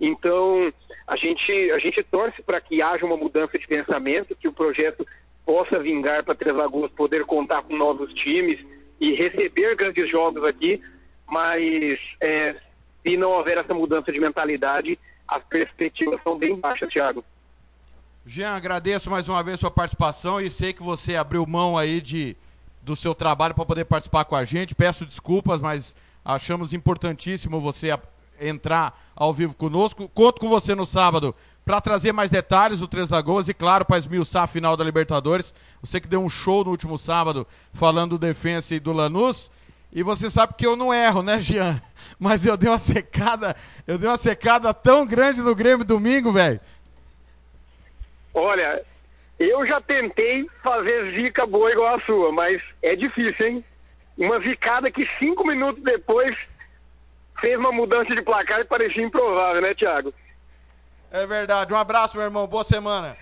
Então, 0.00 0.72
a 1.06 1.16
gente, 1.16 1.52
a 1.72 1.78
gente 1.78 2.02
torce 2.04 2.42
para 2.42 2.60
que 2.60 2.80
haja 2.80 3.04
uma 3.04 3.16
mudança 3.16 3.58
de 3.58 3.66
pensamento, 3.66 4.36
que 4.36 4.48
o 4.48 4.52
projeto 4.52 5.06
possa 5.44 5.78
vingar 5.78 6.24
para 6.24 6.34
Três 6.34 6.56
Lagoas 6.56 6.90
poder 6.92 7.24
contar 7.26 7.62
com 7.62 7.76
novos 7.76 8.12
times 8.14 8.58
e 8.98 9.12
receber 9.12 9.76
grandes 9.76 10.10
jogos 10.10 10.42
aqui, 10.44 10.80
mas 11.26 11.98
é, 12.20 12.56
se 13.02 13.16
não 13.16 13.32
houver 13.32 13.58
essa 13.58 13.74
mudança 13.74 14.10
de 14.10 14.18
mentalidade, 14.18 14.98
as 15.28 15.44
perspectivas 15.44 16.22
são 16.22 16.38
bem 16.38 16.56
baixas, 16.58 16.90
Thiago. 16.90 17.22
Jean, 18.24 18.56
agradeço 18.56 19.10
mais 19.10 19.28
uma 19.28 19.42
vez 19.42 19.60
sua 19.60 19.70
participação 19.70 20.40
e 20.40 20.50
sei 20.50 20.72
que 20.72 20.82
você 20.82 21.14
abriu 21.14 21.46
mão 21.46 21.76
aí 21.76 22.00
de, 22.00 22.34
do 22.80 22.96
seu 22.96 23.14
trabalho 23.14 23.54
para 23.54 23.66
poder 23.66 23.84
participar 23.84 24.24
com 24.24 24.34
a 24.34 24.44
gente. 24.44 24.74
Peço 24.74 25.04
desculpas, 25.04 25.60
mas 25.60 25.94
achamos 26.24 26.72
importantíssimo 26.72 27.60
você 27.60 27.90
entrar 28.40 28.98
ao 29.14 29.32
vivo 29.32 29.54
conosco. 29.56 30.08
Conto 30.08 30.40
com 30.40 30.48
você 30.48 30.74
no 30.74 30.86
sábado 30.86 31.34
para 31.64 31.80
trazer 31.80 32.12
mais 32.12 32.30
detalhes 32.30 32.80
do 32.80 32.88
Três 32.88 33.10
Lagoas 33.10 33.48
e, 33.48 33.54
claro, 33.54 33.84
para 33.84 33.96
esmiuçar 33.96 34.42
a 34.42 34.46
final 34.46 34.76
da 34.76 34.84
Libertadores. 34.84 35.54
Você 35.80 36.00
que 36.00 36.08
deu 36.08 36.22
um 36.22 36.28
show 36.28 36.64
no 36.64 36.70
último 36.70 36.98
sábado 36.98 37.46
falando 37.72 38.10
do 38.10 38.18
Defensa 38.18 38.74
e 38.74 38.80
do 38.80 38.92
Lanús. 38.92 39.50
E 39.92 40.02
você 40.02 40.28
sabe 40.28 40.54
que 40.54 40.66
eu 40.66 40.76
não 40.76 40.92
erro, 40.92 41.22
né, 41.22 41.38
Jean? 41.38 41.80
Mas 42.18 42.44
eu 42.44 42.56
dei 42.56 42.68
uma 42.68 42.78
secada, 42.78 43.56
eu 43.86 43.96
dei 43.96 44.08
uma 44.08 44.16
secada 44.16 44.74
tão 44.74 45.06
grande 45.06 45.40
no 45.40 45.54
Grêmio 45.54 45.84
domingo, 45.84 46.32
velho. 46.32 46.60
Olha, 48.34 48.82
eu 49.38 49.66
já 49.66 49.80
tentei 49.80 50.48
fazer 50.62 51.12
zica 51.14 51.46
boa 51.46 51.70
igual 51.70 51.94
a 51.94 52.00
sua, 52.00 52.32
mas 52.32 52.60
é 52.82 52.96
difícil, 52.96 53.46
hein? 53.46 53.64
Uma 54.18 54.40
zicada 54.40 54.90
que 54.90 55.08
cinco 55.18 55.46
minutos 55.46 55.82
depois 55.82 56.36
fez 57.44 57.58
uma 57.58 57.70
mudança 57.70 58.14
de 58.14 58.22
placar 58.22 58.60
e 58.60 58.64
parecia 58.64 59.04
improvável, 59.04 59.60
né, 59.60 59.74
Thiago? 59.74 60.14
É 61.10 61.26
verdade. 61.26 61.74
Um 61.74 61.76
abraço, 61.76 62.16
meu 62.16 62.24
irmão. 62.24 62.46
Boa 62.46 62.64
semana. 62.64 63.16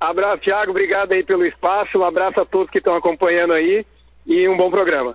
Abraço, 0.00 0.42
Thiago. 0.42 0.70
Obrigado 0.70 1.12
aí 1.12 1.22
pelo 1.22 1.44
espaço. 1.44 1.98
Um 1.98 2.04
abraço 2.04 2.40
a 2.40 2.46
todos 2.46 2.70
que 2.70 2.78
estão 2.78 2.96
acompanhando 2.96 3.52
aí 3.52 3.84
e 4.26 4.48
um 4.48 4.56
bom 4.56 4.70
programa 4.70 5.14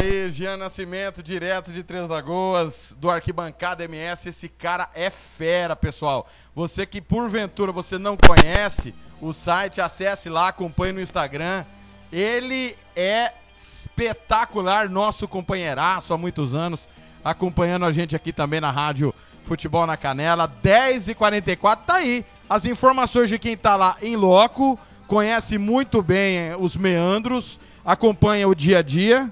aí, 0.00 0.30
Jean 0.30 0.56
Nascimento, 0.56 1.22
direto 1.22 1.72
de 1.72 1.82
Três 1.82 2.08
Lagoas, 2.08 2.96
do 2.98 3.10
Arquibancada 3.10 3.84
MS. 3.84 4.28
Esse 4.28 4.48
cara 4.48 4.88
é 4.94 5.10
fera, 5.10 5.74
pessoal. 5.74 6.28
Você 6.54 6.86
que 6.86 7.00
porventura 7.00 7.72
você 7.72 7.98
não 7.98 8.16
conhece 8.16 8.94
o 9.20 9.32
site, 9.32 9.80
acesse 9.80 10.28
lá, 10.28 10.48
acompanhe 10.48 10.92
no 10.92 11.00
Instagram. 11.00 11.64
Ele 12.12 12.76
é 12.94 13.32
espetacular, 13.58 14.88
nosso 14.88 15.26
companheiraço 15.26 16.14
há 16.14 16.18
muitos 16.18 16.54
anos, 16.54 16.88
acompanhando 17.24 17.84
a 17.84 17.92
gente 17.92 18.14
aqui 18.14 18.32
também 18.32 18.60
na 18.60 18.70
rádio 18.70 19.14
Futebol 19.42 19.86
na 19.86 19.96
Canela. 19.96 20.50
10h44, 20.62 21.78
tá 21.86 21.94
aí. 21.94 22.24
As 22.48 22.64
informações 22.64 23.28
de 23.28 23.38
quem 23.38 23.56
tá 23.56 23.76
lá 23.76 23.96
em 24.00 24.14
loco, 24.14 24.78
conhece 25.06 25.58
muito 25.58 26.02
bem 26.02 26.54
os 26.58 26.76
meandros, 26.76 27.58
acompanha 27.84 28.46
o 28.46 28.54
dia 28.54 28.78
a 28.78 28.82
dia 28.82 29.30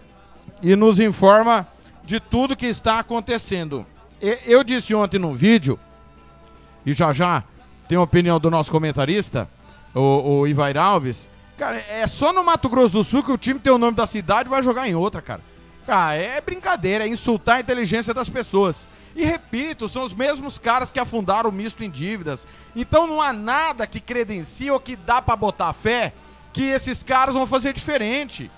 e 0.62 0.74
nos 0.74 0.98
informa 0.98 1.66
de 2.04 2.18
tudo 2.18 2.56
que 2.56 2.66
está 2.66 2.98
acontecendo. 2.98 3.86
Eu 4.46 4.64
disse 4.64 4.94
ontem 4.94 5.18
no 5.18 5.34
vídeo, 5.34 5.78
e 6.84 6.92
já 6.92 7.12
já 7.12 7.44
tem 7.88 7.98
a 7.98 8.02
opinião 8.02 8.40
do 8.40 8.50
nosso 8.50 8.70
comentarista, 8.70 9.48
o, 9.94 10.40
o 10.40 10.48
Ivair 10.48 10.76
Alves. 10.76 11.30
Cara, 11.56 11.82
é 11.88 12.06
só 12.06 12.32
no 12.32 12.44
Mato 12.44 12.68
Grosso 12.68 12.92
do 12.92 13.04
Sul 13.04 13.22
que 13.22 13.32
o 13.32 13.38
time 13.38 13.58
tem 13.58 13.72
o 13.72 13.78
nome 13.78 13.96
da 13.96 14.06
cidade 14.06 14.48
e 14.48 14.50
vai 14.50 14.62
jogar 14.62 14.88
em 14.88 14.94
outra, 14.94 15.22
cara. 15.22 15.40
Cara, 15.86 16.14
é 16.14 16.40
brincadeira, 16.40 17.04
é 17.04 17.08
insultar 17.08 17.56
a 17.56 17.60
inteligência 17.60 18.12
das 18.12 18.28
pessoas. 18.28 18.86
E 19.14 19.24
repito, 19.24 19.88
são 19.88 20.02
os 20.02 20.12
mesmos 20.12 20.58
caras 20.58 20.90
que 20.90 20.98
afundaram 20.98 21.48
o 21.48 21.52
misto 21.52 21.82
em 21.82 21.88
dívidas. 21.88 22.46
Então 22.74 23.06
não 23.06 23.22
há 23.22 23.32
nada 23.32 23.86
que 23.86 24.00
credencia 24.00 24.72
ou 24.72 24.80
que 24.80 24.96
dá 24.96 25.22
para 25.22 25.36
botar 25.36 25.72
fé 25.72 26.12
que 26.52 26.64
esses 26.64 27.02
caras 27.02 27.34
vão 27.34 27.46
fazer 27.46 27.72
diferente 27.72 28.50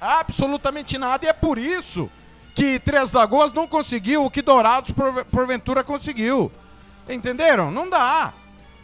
absolutamente 0.00 0.96
nada. 0.96 1.26
E 1.26 1.28
é 1.28 1.32
por 1.32 1.58
isso 1.58 2.10
que 2.54 2.78
Três 2.78 3.12
Lagoas 3.12 3.52
não 3.52 3.66
conseguiu 3.66 4.24
o 4.24 4.30
que 4.30 4.40
Dourados 4.40 4.90
por, 4.90 5.24
porventura 5.26 5.84
conseguiu. 5.84 6.50
Entenderam? 7.08 7.70
Não 7.70 7.90
dá. 7.90 8.32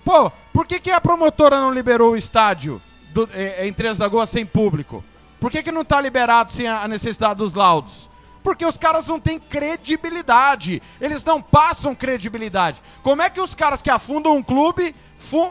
Pô, 0.04 0.30
por 0.52 0.66
que, 0.66 0.78
que 0.78 0.90
a 0.90 1.00
promotora 1.00 1.58
não 1.58 1.72
liberou 1.72 2.12
o 2.12 2.16
estádio 2.16 2.80
do, 3.16 3.28
é, 3.32 3.66
em 3.66 3.72
Três 3.72 3.98
Lagoas 3.98 4.28
sem 4.28 4.44
público? 4.44 5.02
Por 5.40 5.50
que, 5.50 5.62
que 5.62 5.72
não 5.72 5.80
está 5.80 6.00
liberado 6.00 6.52
sem 6.52 6.68
a 6.68 6.86
necessidade 6.86 7.38
dos 7.38 7.54
laudos? 7.54 8.10
Porque 8.42 8.64
os 8.64 8.76
caras 8.76 9.06
não 9.06 9.18
têm 9.18 9.38
credibilidade. 9.38 10.82
Eles 11.00 11.24
não 11.24 11.40
passam 11.40 11.94
credibilidade. 11.94 12.82
Como 13.02 13.22
é 13.22 13.30
que 13.30 13.40
os 13.40 13.54
caras 13.54 13.82
que 13.82 13.90
afundam 13.90 14.36
um 14.36 14.42
clube 14.42 14.94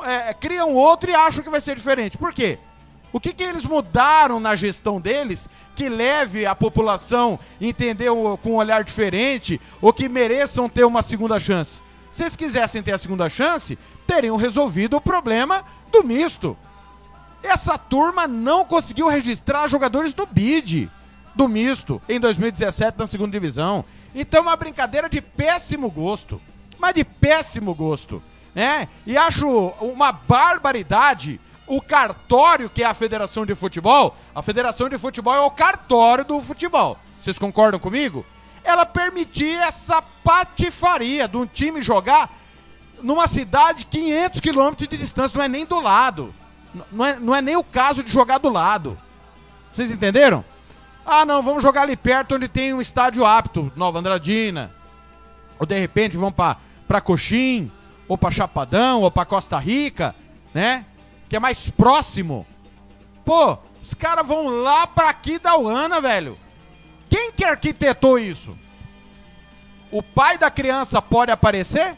é, 0.06 0.34
criam 0.34 0.74
outro 0.76 1.10
e 1.10 1.16
acham 1.16 1.44
que 1.44 1.50
vai 1.50 1.60
ser 1.60 1.76
diferente? 1.76 2.18
Por 2.18 2.34
quê? 2.34 2.60
O 3.12 3.20
que, 3.20 3.34
que 3.34 3.44
eles 3.44 3.66
mudaram 3.66 4.40
na 4.40 4.56
gestão 4.56 5.00
deles 5.00 5.50
que 5.76 5.90
leve 5.90 6.46
a 6.46 6.54
população 6.54 7.40
a 7.60 7.66
entender 7.66 8.10
com 8.42 8.52
um 8.52 8.56
olhar 8.56 8.84
diferente 8.84 9.60
ou 9.82 9.92
que 9.94 10.08
mereçam 10.08 10.70
ter 10.70 10.86
uma 10.86 11.02
segunda 11.02 11.40
chance? 11.40 11.82
Se 12.12 12.24
eles 12.24 12.36
quisessem 12.36 12.84
ter 12.84 12.92
a 12.92 12.98
segunda 12.98 13.28
chance, 13.30 13.78
teriam 14.06 14.36
resolvido 14.36 14.98
o 14.98 15.02
problema 15.02 15.66
do 15.92 16.04
misto. 16.04 16.58
Essa 17.46 17.78
turma 17.78 18.28
não 18.28 18.66
conseguiu 18.66 19.08
registrar 19.08 19.68
jogadores 19.68 20.14
do 20.14 20.26
BID, 20.26 20.90
do 21.36 21.48
misto, 21.48 22.02
em 22.10 22.20
2017 22.20 22.98
na 22.98 23.06
segunda 23.06 23.32
divisão. 23.32 23.86
Então 24.16 24.40
é 24.40 24.44
uma 24.44 24.56
brincadeira 24.56 25.08
de 25.08 25.22
péssimo 25.22 25.90
gosto. 25.92 26.42
Mas 26.80 26.96
de 26.96 27.04
péssimo 27.04 27.76
gosto. 27.76 28.22
Né? 28.54 28.88
E 29.06 29.16
acho 29.16 29.48
uma 29.80 30.12
barbaridade 30.12 31.40
o 31.68 31.82
cartório, 31.82 32.70
que 32.70 32.84
é 32.84 32.86
a 32.86 32.94
Federação 32.94 33.46
de 33.46 33.56
Futebol, 33.56 34.16
a 34.34 34.42
Federação 34.42 34.88
de 34.88 34.98
Futebol 34.98 35.34
é 35.34 35.42
o 35.42 35.52
cartório 35.52 36.24
do 36.24 36.40
futebol. 36.40 36.98
Vocês 37.20 37.40
concordam 37.40 37.80
comigo? 37.80 38.26
Ela 38.64 38.86
permitir 38.86 39.58
essa 39.58 40.02
patifaria 40.24 41.28
de 41.28 41.38
um 41.38 41.46
time 41.46 41.82
jogar 41.82 42.32
numa 43.02 43.28
cidade 43.28 43.86
500 43.86 44.40
quilômetros 44.40 44.88
de 44.88 44.98
distância, 44.98 45.38
não 45.38 45.46
é 45.46 45.48
nem 45.48 45.66
do 45.66 45.80
lado. 45.80 46.34
Não 46.92 47.06
é, 47.06 47.20
não 47.20 47.36
é 47.36 47.42
nem 47.42 47.56
o 47.56 47.64
caso 47.64 48.04
de 48.04 48.12
jogar 48.12 48.38
do 48.38 48.50
lado. 48.50 48.98
Vocês 49.72 49.92
entenderam? 49.92 50.44
Ah, 51.06 51.26
não, 51.26 51.42
vamos 51.44 51.62
jogar 51.62 51.84
ali 51.84 51.96
perto 51.96 52.36
onde 52.36 52.48
tem 52.48 52.74
um 52.74 52.82
estádio 52.82 53.26
apto, 53.26 53.72
Nova 53.76 54.00
Andradina. 54.00 54.72
Ou 55.60 55.66
de 55.66 55.78
repente 55.80 56.18
vamos 56.18 56.34
para 56.34 56.58
pra 56.88 57.02
Coxim, 57.02 57.72
ou 58.08 58.18
para 58.18 58.32
Chapadão, 58.32 59.02
ou 59.02 59.12
para 59.12 59.26
Costa 59.26 59.58
Rica, 59.58 60.16
né? 60.54 60.86
Que 61.28 61.36
é 61.36 61.40
mais 61.40 61.70
próximo. 61.70 62.46
Pô, 63.24 63.58
os 63.82 63.94
caras 63.94 64.26
vão 64.28 64.48
lá 64.48 64.86
pra 64.88 65.10
aqui 65.10 65.40
da 65.40 65.58
Uana, 65.58 66.00
velho. 66.00 66.38
Quem 67.10 67.32
que 67.32 67.44
arquitetou 67.44 68.18
isso? 68.20 68.58
O 69.92 70.02
pai 70.04 70.38
da 70.38 70.52
criança 70.52 71.02
pode 71.02 71.32
aparecer? 71.32 71.96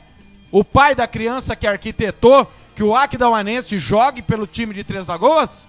O 0.52 0.64
pai 0.64 0.96
da 0.96 1.08
criança 1.08 1.56
que 1.56 1.68
arquitetou 1.68 2.52
que 2.78 2.84
o 2.84 2.96
Aquidauanense 2.96 3.80
jogue 3.80 4.22
pelo 4.22 4.46
time 4.46 4.72
de 4.72 4.84
Três 4.84 5.08
Lagoas? 5.08 5.68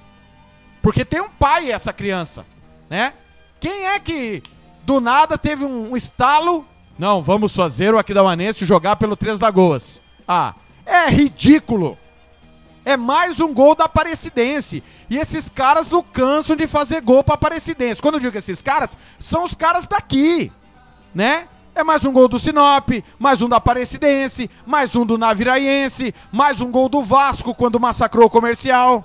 Porque 0.82 1.06
tem 1.06 1.22
um 1.22 1.30
pai 1.30 1.72
essa 1.72 1.90
criança, 1.90 2.44
né? 2.90 3.14
Quem 3.58 3.86
é 3.86 3.98
que 3.98 4.42
do 4.84 5.00
nada 5.00 5.38
teve 5.38 5.64
um, 5.64 5.96
estalo? 5.96 6.66
Não, 6.98 7.22
vamos 7.22 7.56
fazer 7.56 7.94
o 7.94 7.98
Aquidauanense 7.98 8.66
jogar 8.66 8.96
pelo 8.96 9.16
Três 9.16 9.40
Lagoas. 9.40 10.02
Ah, 10.28 10.54
é 10.84 11.08
ridículo. 11.08 11.96
É 12.84 12.94
mais 12.94 13.40
um 13.40 13.54
gol 13.54 13.74
da 13.74 13.86
Aparecidense. 13.86 14.82
E 15.08 15.16
esses 15.16 15.48
caras 15.48 15.88
não 15.88 16.02
cansam 16.02 16.56
de 16.56 16.66
fazer 16.66 17.00
gol 17.00 17.24
pra 17.24 17.36
Aparecidense. 17.36 18.02
Quando 18.02 18.16
eu 18.16 18.20
digo 18.20 18.36
esses 18.36 18.60
caras, 18.60 18.94
são 19.18 19.44
os 19.44 19.54
caras 19.54 19.86
daqui, 19.86 20.52
né? 21.14 21.48
É 21.78 21.85
mais 21.85 22.04
um 22.04 22.11
gol 22.11 22.26
do 22.26 22.40
Sinop, 22.40 22.88
mais 23.20 23.40
um 23.40 23.49
da 23.49 23.58
Aparecidense, 23.58 24.50
mais 24.66 24.97
um 24.97 25.06
do 25.06 25.16
Naviraiense, 25.16 26.12
mais 26.32 26.61
um 26.61 26.73
gol 26.73 26.88
do 26.88 27.04
Vasco 27.04 27.54
quando 27.54 27.78
massacrou 27.78 28.26
o 28.26 28.30
comercial. 28.30 29.04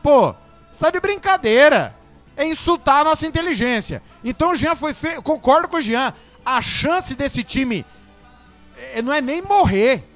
Pô, 0.00 0.32
tá 0.78 0.88
de 0.88 1.00
brincadeira. 1.00 1.96
É 2.36 2.46
insultar 2.46 3.00
a 3.00 3.10
nossa 3.10 3.26
inteligência. 3.26 4.00
Então 4.22 4.52
o 4.52 4.54
Jean 4.54 4.76
foi 4.76 4.94
feio. 4.94 5.20
Concordo 5.20 5.66
com 5.66 5.78
o 5.78 5.82
Jean. 5.82 6.14
A 6.46 6.60
chance 6.60 7.16
desse 7.16 7.42
time 7.42 7.84
é, 8.94 9.02
não 9.02 9.12
é 9.12 9.20
nem 9.20 9.42
morrer. 9.42 10.08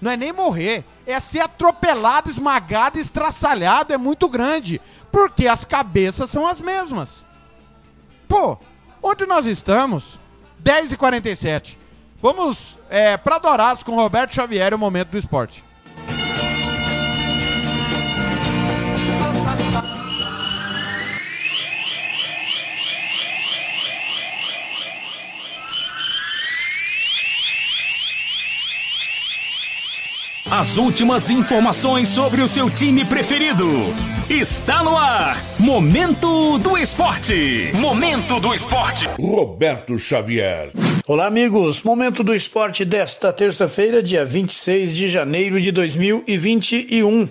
Não 0.00 0.10
é 0.10 0.16
nem 0.16 0.32
morrer 0.32 0.86
é 1.06 1.20
ser 1.20 1.40
atropelado, 1.40 2.30
esmagado, 2.30 2.98
estraçalhado, 2.98 3.92
é 3.92 3.98
muito 3.98 4.26
grande. 4.26 4.80
Porque 5.10 5.46
as 5.46 5.66
cabeças 5.66 6.30
são 6.30 6.46
as 6.46 6.62
mesmas. 6.62 7.22
Pô, 8.26 8.56
onde 9.02 9.26
nós 9.26 9.44
estamos? 9.44 10.18
10h47. 10.62 11.76
Vamos 12.20 12.78
é, 12.88 13.16
para 13.16 13.38
Dourados 13.38 13.82
com 13.82 13.96
Roberto 13.96 14.34
Xavier, 14.34 14.72
o 14.74 14.78
momento 14.78 15.08
do 15.08 15.18
esporte. 15.18 15.64
As 30.54 30.76
últimas 30.76 31.30
informações 31.30 32.10
sobre 32.10 32.42
o 32.42 32.46
seu 32.46 32.68
time 32.68 33.06
preferido. 33.06 33.66
Está 34.28 34.82
no 34.82 34.98
ar. 34.98 35.42
Momento 35.58 36.58
do 36.58 36.76
Esporte. 36.76 37.70
Momento 37.72 38.38
do 38.38 38.54
Esporte. 38.54 39.08
Roberto 39.18 39.98
Xavier. 39.98 40.70
Olá, 41.06 41.24
amigos. 41.24 41.82
Momento 41.82 42.22
do 42.22 42.34
Esporte 42.34 42.84
desta 42.84 43.32
terça-feira, 43.32 44.02
dia 44.02 44.26
26 44.26 44.94
de 44.94 45.08
janeiro 45.08 45.58
de 45.58 45.72
2021. 45.72 47.30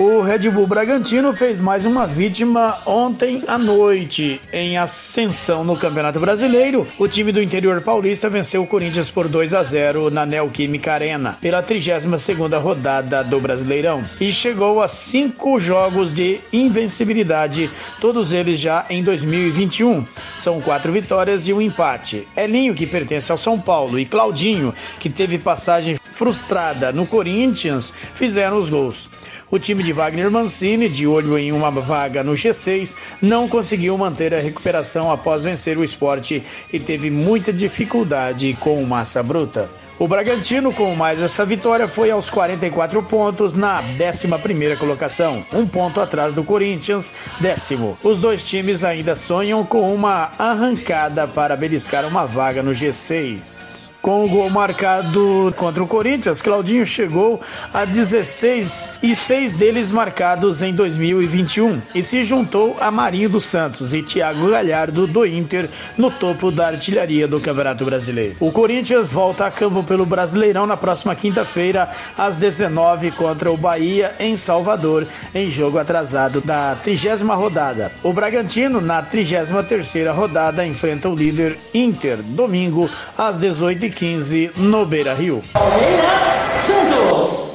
O 0.00 0.22
Red 0.22 0.48
Bull 0.50 0.66
Bragantino 0.66 1.30
fez 1.34 1.60
mais 1.60 1.84
uma 1.84 2.06
vítima 2.06 2.78
ontem 2.86 3.44
à 3.46 3.58
noite. 3.58 4.40
Em 4.50 4.78
ascensão 4.78 5.62
no 5.62 5.76
Campeonato 5.76 6.18
Brasileiro, 6.18 6.88
o 6.98 7.06
time 7.06 7.30
do 7.30 7.42
interior 7.42 7.82
paulista 7.82 8.26
venceu 8.26 8.62
o 8.62 8.66
Corinthians 8.66 9.10
por 9.10 9.28
2 9.28 9.52
a 9.52 9.62
0 9.62 10.08
na 10.08 10.24
Neoquímica 10.24 10.94
Arena, 10.94 11.36
pela 11.38 11.62
32ª 11.62 12.58
rodada 12.58 13.22
do 13.22 13.38
Brasileirão, 13.40 14.02
e 14.18 14.32
chegou 14.32 14.80
a 14.80 14.88
cinco 14.88 15.60
jogos 15.60 16.14
de 16.14 16.40
invencibilidade, 16.50 17.70
todos 18.00 18.32
eles 18.32 18.58
já 18.58 18.86
em 18.88 19.04
2021. 19.04 20.06
São 20.38 20.62
quatro 20.62 20.90
vitórias 20.92 21.46
e 21.46 21.52
um 21.52 21.60
empate. 21.60 22.26
Elinho, 22.34 22.74
que 22.74 22.86
pertence 22.86 23.30
ao 23.30 23.36
São 23.36 23.60
Paulo, 23.60 23.98
e 23.98 24.06
Claudinho, 24.06 24.72
que 24.98 25.10
teve 25.10 25.36
passagem 25.36 25.98
frustrada 26.10 26.90
no 26.90 27.06
Corinthians, 27.06 27.92
fizeram 28.14 28.56
os 28.56 28.70
gols. 28.70 29.10
O 29.50 29.58
time 29.58 29.82
de 29.82 29.89
Wagner 29.92 30.30
Mancini, 30.30 30.88
de 30.88 31.06
olho 31.06 31.38
em 31.38 31.52
uma 31.52 31.70
vaga 31.70 32.22
no 32.22 32.32
G6, 32.32 32.96
não 33.20 33.48
conseguiu 33.48 33.96
manter 33.96 34.34
a 34.34 34.40
recuperação 34.40 35.10
após 35.10 35.44
vencer 35.44 35.78
o 35.78 35.84
esporte 35.84 36.42
e 36.72 36.78
teve 36.78 37.10
muita 37.10 37.52
dificuldade 37.52 38.54
com 38.60 38.82
massa 38.84 39.22
bruta. 39.22 39.70
O 40.00 40.08
Bragantino, 40.08 40.72
com 40.72 40.94
mais 40.94 41.20
essa 41.20 41.44
vitória, 41.44 41.86
foi 41.86 42.10
aos 42.10 42.30
44 42.30 43.02
pontos 43.02 43.52
na 43.52 43.82
11 43.82 44.76
colocação, 44.78 45.44
um 45.52 45.66
ponto 45.66 46.00
atrás 46.00 46.32
do 46.32 46.42
Corinthians, 46.42 47.12
décimo. 47.38 47.98
Os 48.02 48.18
dois 48.18 48.42
times 48.42 48.82
ainda 48.82 49.14
sonham 49.14 49.62
com 49.62 49.94
uma 49.94 50.32
arrancada 50.38 51.28
para 51.28 51.54
beliscar 51.54 52.06
uma 52.06 52.24
vaga 52.24 52.62
no 52.62 52.70
G6. 52.70 53.89
Com 54.02 54.24
o 54.24 54.28
gol 54.28 54.48
marcado 54.48 55.52
contra 55.58 55.82
o 55.82 55.86
Corinthians, 55.86 56.40
Claudinho 56.40 56.86
chegou 56.86 57.38
a 57.72 57.84
16 57.84 58.88
e 59.02 59.14
seis 59.14 59.52
deles 59.52 59.92
marcados 59.92 60.62
em 60.62 60.72
2021 60.72 61.82
e 61.94 62.02
se 62.02 62.24
juntou 62.24 62.76
a 62.80 62.90
Marinho 62.90 63.28
dos 63.28 63.44
Santos 63.44 63.92
e 63.92 64.02
Thiago 64.02 64.50
Galhardo 64.50 65.06
do 65.06 65.26
Inter 65.26 65.68
no 65.98 66.10
topo 66.10 66.50
da 66.50 66.68
artilharia 66.68 67.28
do 67.28 67.40
Campeonato 67.40 67.84
Brasileiro. 67.84 68.36
O 68.40 68.50
Corinthians 68.50 69.12
volta 69.12 69.44
a 69.44 69.50
campo 69.50 69.82
pelo 69.82 70.06
Brasileirão 70.06 70.66
na 70.66 70.78
próxima 70.78 71.14
quinta-feira 71.14 71.90
às 72.16 72.36
19 72.36 73.10
contra 73.10 73.52
o 73.52 73.56
Bahia 73.56 74.14
em 74.18 74.34
Salvador, 74.34 75.06
em 75.34 75.50
jogo 75.50 75.78
atrasado 75.78 76.40
da 76.40 76.74
trigésima 76.76 77.34
rodada. 77.34 77.92
O 78.02 78.14
Bragantino 78.14 78.80
na 78.80 79.02
33 79.02 79.50
terceira 79.68 80.12
rodada 80.12 80.66
enfrenta 80.66 81.08
o 81.08 81.14
líder 81.14 81.58
Inter 81.74 82.16
domingo 82.22 82.88
às 83.18 83.36
18 83.36 83.89
15 83.90 84.52
no 84.56 84.86
Beira 84.86 85.14
Rio. 85.14 85.42
Palmeiras 85.52 86.22
Santos. 86.56 87.50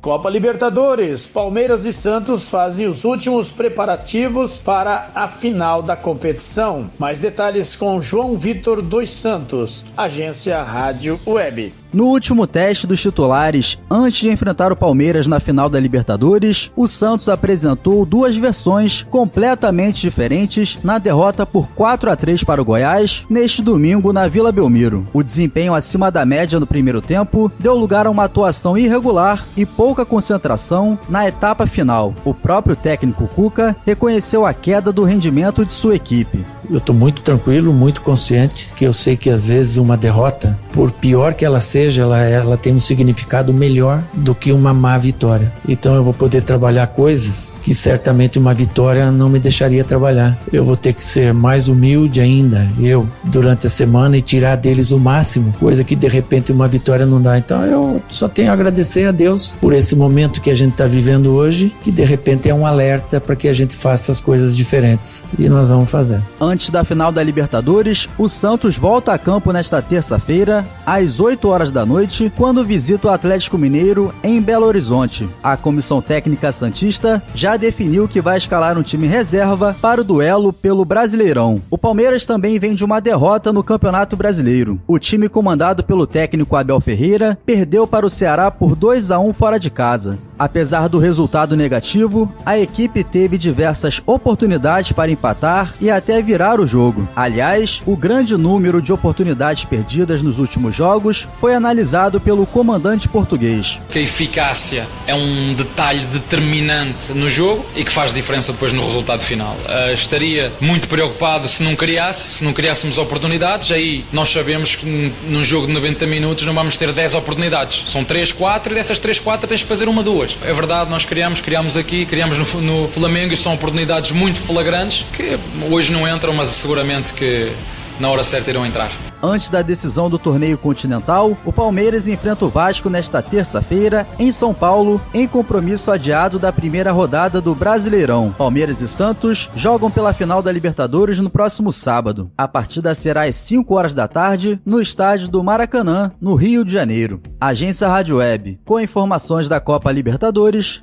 Copa 0.00 0.28
Libertadores. 0.28 1.28
Palmeiras 1.28 1.84
e 1.84 1.92
Santos 1.92 2.50
fazem 2.50 2.88
os 2.88 3.04
últimos 3.04 3.52
preparativos 3.52 4.58
para 4.58 5.10
a 5.14 5.28
final 5.28 5.80
da 5.80 5.94
competição. 5.94 6.90
Mais 6.98 7.20
detalhes 7.20 7.76
com 7.76 8.00
João 8.00 8.36
Vitor 8.36 8.82
dos 8.82 9.10
Santos, 9.10 9.84
agência 9.96 10.60
Rádio 10.60 11.20
Web. 11.24 11.81
No 11.92 12.06
último 12.06 12.46
teste 12.46 12.86
dos 12.86 13.02
titulares, 13.02 13.78
antes 13.90 14.20
de 14.20 14.30
enfrentar 14.30 14.72
o 14.72 14.76
Palmeiras 14.76 15.26
na 15.26 15.38
final 15.38 15.68
da 15.68 15.78
Libertadores, 15.78 16.72
o 16.74 16.88
Santos 16.88 17.28
apresentou 17.28 18.06
duas 18.06 18.34
versões 18.34 19.02
completamente 19.10 20.00
diferentes 20.00 20.78
na 20.82 20.96
derrota 20.96 21.44
por 21.44 21.68
4 21.68 22.10
a 22.10 22.16
3 22.16 22.42
para 22.44 22.62
o 22.62 22.64
Goiás 22.64 23.26
neste 23.28 23.60
domingo 23.60 24.10
na 24.10 24.26
Vila 24.26 24.50
Belmiro. 24.50 25.06
O 25.12 25.22
desempenho 25.22 25.74
acima 25.74 26.10
da 26.10 26.24
média 26.24 26.58
no 26.58 26.66
primeiro 26.66 27.02
tempo 27.02 27.52
deu 27.58 27.74
lugar 27.74 28.06
a 28.06 28.10
uma 28.10 28.24
atuação 28.24 28.78
irregular 28.78 29.44
e 29.54 29.66
pouca 29.66 30.06
concentração 30.06 30.98
na 31.10 31.28
etapa 31.28 31.66
final. 31.66 32.14
O 32.24 32.32
próprio 32.32 32.74
técnico 32.74 33.28
Cuca 33.28 33.76
reconheceu 33.84 34.46
a 34.46 34.54
queda 34.54 34.90
do 34.90 35.04
rendimento 35.04 35.62
de 35.62 35.72
sua 35.72 35.94
equipe 35.94 36.42
eu 36.72 36.78
estou 36.78 36.94
muito 36.94 37.22
tranquilo, 37.22 37.72
muito 37.72 38.00
consciente 38.00 38.70
que 38.74 38.84
eu 38.84 38.92
sei 38.92 39.16
que 39.16 39.28
às 39.28 39.44
vezes 39.44 39.76
uma 39.76 39.96
derrota, 39.96 40.58
por 40.72 40.90
pior 40.90 41.34
que 41.34 41.44
ela 41.44 41.60
seja, 41.60 41.81
ela, 41.90 42.20
ela 42.20 42.56
tem 42.56 42.74
um 42.74 42.80
significado 42.80 43.52
melhor 43.52 44.02
do 44.14 44.34
que 44.34 44.52
uma 44.52 44.72
má 44.72 44.96
vitória. 44.98 45.52
Então 45.68 45.94
eu 45.94 46.04
vou 46.04 46.14
poder 46.14 46.42
trabalhar 46.42 46.86
coisas 46.88 47.60
que 47.62 47.74
certamente 47.74 48.38
uma 48.38 48.54
vitória 48.54 49.10
não 49.10 49.28
me 49.28 49.38
deixaria 49.38 49.84
trabalhar. 49.84 50.38
Eu 50.52 50.64
vou 50.64 50.76
ter 50.76 50.92
que 50.92 51.02
ser 51.02 51.32
mais 51.32 51.68
humilde 51.68 52.20
ainda, 52.20 52.68
eu, 52.80 53.08
durante 53.24 53.66
a 53.66 53.70
semana 53.70 54.16
e 54.16 54.22
tirar 54.22 54.56
deles 54.56 54.90
o 54.90 54.98
máximo, 54.98 55.52
coisa 55.58 55.82
que 55.82 55.96
de 55.96 56.08
repente 56.08 56.52
uma 56.52 56.68
vitória 56.68 57.06
não 57.06 57.20
dá. 57.20 57.38
Então 57.38 57.64
eu 57.64 58.02
só 58.08 58.28
tenho 58.28 58.50
a 58.50 58.52
agradecer 58.52 59.06
a 59.06 59.10
Deus 59.10 59.54
por 59.60 59.72
esse 59.72 59.96
momento 59.96 60.40
que 60.40 60.50
a 60.50 60.54
gente 60.54 60.72
está 60.72 60.86
vivendo 60.86 61.32
hoje, 61.32 61.74
que 61.82 61.90
de 61.90 62.04
repente 62.04 62.48
é 62.48 62.54
um 62.54 62.66
alerta 62.66 63.20
para 63.20 63.34
que 63.36 63.48
a 63.48 63.52
gente 63.52 63.74
faça 63.74 64.12
as 64.12 64.20
coisas 64.20 64.56
diferentes. 64.56 65.24
E 65.38 65.48
nós 65.48 65.68
vamos 65.68 65.90
fazer 65.90 66.12
Antes 66.40 66.70
da 66.70 66.84
final 66.84 67.12
da 67.12 67.22
Libertadores, 67.22 68.08
o 68.18 68.28
Santos 68.28 68.76
volta 68.76 69.12
a 69.12 69.18
campo 69.18 69.52
nesta 69.52 69.80
terça-feira, 69.80 70.64
às 70.84 71.20
8 71.20 71.48
horas 71.48 71.70
da 71.72 71.84
noite, 71.84 72.30
quando 72.36 72.64
visita 72.64 73.08
o 73.08 73.10
Atlético 73.10 73.58
Mineiro 73.58 74.14
em 74.22 74.40
Belo 74.40 74.66
Horizonte. 74.66 75.28
A 75.42 75.56
comissão 75.56 76.00
técnica 76.00 76.52
Santista 76.52 77.22
já 77.34 77.56
definiu 77.56 78.06
que 78.06 78.20
vai 78.20 78.38
escalar 78.38 78.78
um 78.78 78.82
time 78.82 79.06
reserva 79.06 79.74
para 79.80 80.02
o 80.02 80.04
duelo 80.04 80.52
pelo 80.52 80.84
Brasileirão. 80.84 81.60
O 81.70 81.78
Palmeiras 81.78 82.24
também 82.24 82.58
vem 82.58 82.74
de 82.74 82.84
uma 82.84 83.00
derrota 83.00 83.52
no 83.52 83.64
Campeonato 83.64 84.16
Brasileiro. 84.16 84.80
O 84.86 84.98
time 84.98 85.28
comandado 85.28 85.82
pelo 85.82 86.06
técnico 86.06 86.54
Abel 86.54 86.80
Ferreira 86.80 87.38
perdeu 87.44 87.86
para 87.86 88.06
o 88.06 88.10
Ceará 88.10 88.50
por 88.50 88.76
2 88.76 89.10
a 89.10 89.18
1 89.18 89.32
fora 89.32 89.58
de 89.58 89.70
casa. 89.70 90.18
Apesar 90.42 90.88
do 90.88 90.98
resultado 90.98 91.56
negativo, 91.56 92.28
a 92.44 92.58
equipe 92.58 93.04
teve 93.04 93.38
diversas 93.38 94.02
oportunidades 94.04 94.90
para 94.90 95.08
empatar 95.08 95.72
e 95.80 95.88
até 95.88 96.20
virar 96.20 96.58
o 96.58 96.66
jogo. 96.66 97.08
Aliás, 97.14 97.80
o 97.86 97.96
grande 97.96 98.36
número 98.36 98.82
de 98.82 98.92
oportunidades 98.92 99.64
perdidas 99.64 100.20
nos 100.20 100.40
últimos 100.40 100.74
jogos 100.74 101.28
foi 101.40 101.54
analisado 101.54 102.20
pelo 102.20 102.44
comandante 102.44 103.08
português. 103.08 103.78
Que 103.88 104.00
a 104.00 104.02
eficácia 104.02 104.84
é 105.06 105.14
um 105.14 105.54
detalhe 105.54 106.04
determinante 106.06 107.12
no 107.12 107.30
jogo 107.30 107.64
e 107.76 107.84
que 107.84 107.92
faz 107.92 108.12
diferença 108.12 108.50
depois 108.50 108.72
no 108.72 108.84
resultado 108.84 109.22
final. 109.22 109.56
Uh, 109.64 109.94
estaria 109.94 110.50
muito 110.60 110.88
preocupado 110.88 111.46
se 111.46 111.62
não 111.62 111.76
criasse, 111.76 112.38
se 112.38 112.44
não 112.44 112.52
criássemos 112.52 112.98
oportunidades, 112.98 113.70
aí 113.70 114.04
nós 114.12 114.28
sabemos 114.28 114.74
que 114.74 115.12
num 115.28 115.44
jogo 115.44 115.68
de 115.68 115.72
90 115.72 116.04
minutos 116.04 116.44
não 116.44 116.52
vamos 116.52 116.76
ter 116.76 116.90
10 116.90 117.14
oportunidades. 117.14 117.84
São 117.92 118.02
3, 118.02 118.32
4 118.32 118.72
e 118.72 118.74
dessas 118.74 118.98
3, 118.98 119.20
4 119.20 119.46
tens 119.46 119.60
de 119.60 119.66
fazer 119.66 119.88
uma, 119.88 120.02
duas. 120.02 120.31
É 120.42 120.52
verdade, 120.52 120.90
nós 120.90 121.04
criamos, 121.04 121.40
criamos 121.40 121.76
aqui, 121.76 122.06
criamos 122.06 122.38
no, 122.38 122.60
no 122.60 122.88
Flamengo 122.88 123.32
e 123.32 123.36
são 123.36 123.54
oportunidades 123.54 124.12
muito 124.12 124.38
flagrantes 124.38 125.04
que 125.12 125.38
hoje 125.70 125.92
não 125.92 126.08
entram, 126.08 126.32
mas 126.32 126.48
seguramente 126.48 127.12
que 127.12 127.52
na 127.98 128.10
hora 128.10 128.22
certa 128.22 128.50
irão 128.50 128.66
entrar. 128.66 128.90
Antes 129.22 129.50
da 129.50 129.62
decisão 129.62 130.10
do 130.10 130.18
torneio 130.18 130.58
continental, 130.58 131.36
o 131.44 131.52
Palmeiras 131.52 132.08
enfrenta 132.08 132.44
o 132.44 132.48
Vasco 132.48 132.90
nesta 132.90 133.22
terça-feira, 133.22 134.06
em 134.18 134.32
São 134.32 134.52
Paulo, 134.52 135.00
em 135.14 135.28
compromisso 135.28 135.92
adiado 135.92 136.38
da 136.38 136.52
primeira 136.52 136.90
rodada 136.90 137.40
do 137.40 137.54
Brasileirão. 137.54 138.34
Palmeiras 138.36 138.80
e 138.80 138.88
Santos 138.88 139.48
jogam 139.54 139.90
pela 139.90 140.12
final 140.12 140.42
da 140.42 140.50
Libertadores 140.50 141.20
no 141.20 141.30
próximo 141.30 141.70
sábado. 141.70 142.32
A 142.36 142.48
partida 142.48 142.94
será 142.94 143.24
às 143.24 143.36
5 143.36 143.74
horas 143.74 143.94
da 143.94 144.08
tarde, 144.08 144.60
no 144.66 144.80
estádio 144.80 145.28
do 145.28 145.42
Maracanã, 145.44 146.10
no 146.20 146.34
Rio 146.34 146.64
de 146.64 146.72
Janeiro. 146.72 147.20
Agência 147.40 147.86
Rádio 147.86 148.16
Web, 148.16 148.58
com 148.64 148.80
informações 148.80 149.48
da 149.48 149.60
Copa 149.60 149.92
Libertadores, 149.92 150.82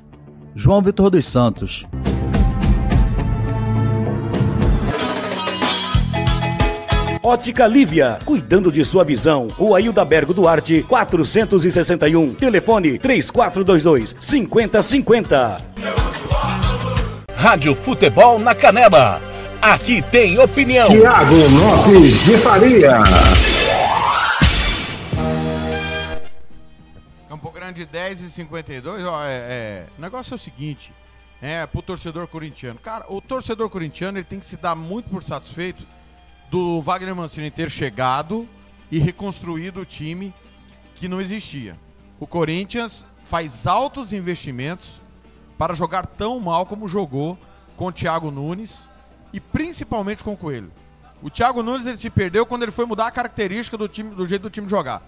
João 0.54 0.80
Vitor 0.80 1.10
dos 1.10 1.26
Santos. 1.26 1.86
Ótica 7.22 7.66
Lívia, 7.66 8.18
cuidando 8.24 8.72
de 8.72 8.82
sua 8.82 9.04
visão. 9.04 9.48
Rua 9.48 9.78
Hilda 9.78 10.06
Bergo 10.06 10.32
Duarte, 10.32 10.82
461. 10.84 12.34
Telefone 12.34 12.98
3422 12.98 14.16
5050. 14.18 15.58
Rádio 17.34 17.74
Futebol 17.74 18.38
na 18.38 18.54
Canela. 18.54 19.20
Aqui 19.60 20.00
tem 20.00 20.38
opinião. 20.38 20.88
Tiago 20.88 21.34
Lopes 21.34 22.24
de 22.24 22.38
Faria. 22.38 23.00
Campo 27.28 27.50
Grande 27.50 27.84
10 27.84 28.22
e 28.22 28.30
52. 28.30 29.04
Ó, 29.04 29.26
é, 29.26 29.28
é, 29.30 29.86
o 29.98 30.00
negócio 30.00 30.32
é 30.32 30.36
o 30.36 30.38
seguinte: 30.38 30.90
é, 31.42 31.66
pro 31.66 31.82
torcedor 31.82 32.26
corintiano. 32.28 32.78
Cara, 32.78 33.04
o 33.10 33.20
torcedor 33.20 33.68
corintiano 33.68 34.16
ele 34.16 34.24
tem 34.24 34.40
que 34.40 34.46
se 34.46 34.56
dar 34.56 34.74
muito 34.74 35.10
por 35.10 35.22
satisfeito 35.22 35.86
do 36.50 36.80
Wagner 36.80 37.14
Mancini 37.14 37.50
ter 37.50 37.70
chegado 37.70 38.46
e 38.90 38.98
reconstruído 38.98 39.80
o 39.80 39.84
time 39.86 40.34
que 40.96 41.08
não 41.08 41.20
existia. 41.20 41.76
O 42.18 42.26
Corinthians 42.26 43.06
faz 43.22 43.66
altos 43.66 44.12
investimentos 44.12 45.00
para 45.56 45.74
jogar 45.74 46.04
tão 46.06 46.40
mal 46.40 46.66
como 46.66 46.88
jogou 46.88 47.38
com 47.76 47.86
o 47.86 47.92
Thiago 47.92 48.30
Nunes 48.30 48.88
e 49.32 49.38
principalmente 49.38 50.24
com 50.24 50.32
o 50.32 50.36
Coelho. 50.36 50.72
O 51.22 51.30
Thiago 51.30 51.62
Nunes 51.62 51.86
ele 51.86 51.96
se 51.96 52.10
perdeu 52.10 52.44
quando 52.44 52.64
ele 52.64 52.72
foi 52.72 52.84
mudar 52.84 53.06
a 53.06 53.10
característica 53.12 53.78
do 53.78 53.86
time, 53.86 54.14
do 54.14 54.28
jeito 54.28 54.42
do 54.42 54.50
time 54.50 54.68
jogar. 54.68 55.02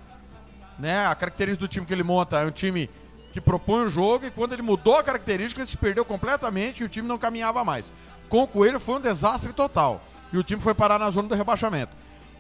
Né? 0.79 1.05
A 1.07 1.15
característica 1.15 1.67
do 1.67 1.69
time 1.69 1.85
que 1.85 1.93
ele 1.93 2.05
monta 2.05 2.41
é 2.41 2.47
um 2.47 2.51
time 2.51 2.89
que 3.33 3.41
propõe 3.41 3.87
o 3.87 3.91
jogo 3.91 4.27
e 4.27 4.31
quando 4.31 4.53
ele 4.53 4.63
mudou 4.63 4.97
a 4.97 5.03
característica 5.03 5.61
ele 5.61 5.69
se 5.69 5.77
perdeu 5.77 6.05
completamente 6.05 6.83
e 6.83 6.85
o 6.85 6.89
time 6.89 7.09
não 7.09 7.19
caminhava 7.19 7.65
mais. 7.65 7.93
Com 8.29 8.45
o 8.45 8.47
Coelho 8.47 8.79
foi 8.79 8.97
um 8.97 9.01
desastre 9.01 9.53
total 9.53 10.01
e 10.33 10.39
o 10.39 10.43
time 10.43 10.61
foi 10.61 10.75
parar 10.75 10.99
na 10.99 11.11
zona 11.11 11.29
do 11.29 11.35
rebaixamento. 11.35 11.93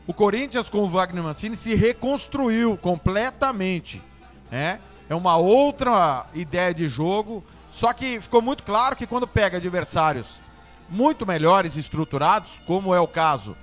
O 0.06 0.12
Corinthians 0.12 0.68
com 0.68 0.78
o 0.78 0.88
Wagner 0.88 1.22
Mancini 1.22 1.54
se 1.54 1.74
reconstruiu 1.74 2.76
completamente, 2.76 4.02
né? 4.50 4.80
É 5.08 5.14
uma 5.14 5.36
outra 5.36 6.26
ideia 6.34 6.72
de 6.72 6.88
jogo, 6.88 7.44
só 7.70 7.92
que 7.92 8.20
ficou 8.20 8.40
muito 8.40 8.62
claro 8.62 8.96
que 8.96 9.06
quando 9.06 9.26
pega 9.26 9.58
adversários 9.58 10.42
muito 10.88 11.26
melhores 11.26 11.76
estruturados, 11.76 12.60
como 12.66 12.94
é 12.94 13.00
o 13.00 13.06
caso 13.06 13.56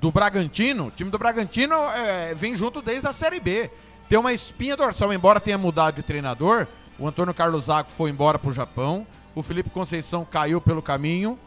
do 0.00 0.10
Bragantino, 0.10 0.88
o 0.88 0.90
time 0.90 1.10
do 1.10 1.18
Bragantino 1.18 1.74
é, 1.74 2.34
vem 2.34 2.54
junto 2.54 2.82
desde 2.82 3.06
a 3.08 3.12
Série 3.12 3.40
B. 3.40 3.70
Tem 4.08 4.18
uma 4.18 4.32
espinha 4.32 4.76
dorsal, 4.76 5.12
embora 5.12 5.40
tenha 5.40 5.56
mudado 5.56 5.96
de 5.96 6.02
treinador, 6.02 6.66
o 6.98 7.08
Antônio 7.08 7.32
Carlos 7.32 7.64
Zago 7.64 7.90
foi 7.90 8.10
embora 8.10 8.38
para 8.38 8.50
o 8.50 8.54
Japão, 8.54 9.06
o 9.34 9.42
Felipe 9.42 9.70
Conceição 9.70 10.26
caiu 10.30 10.60
pelo 10.60 10.82
caminho, 10.82 11.38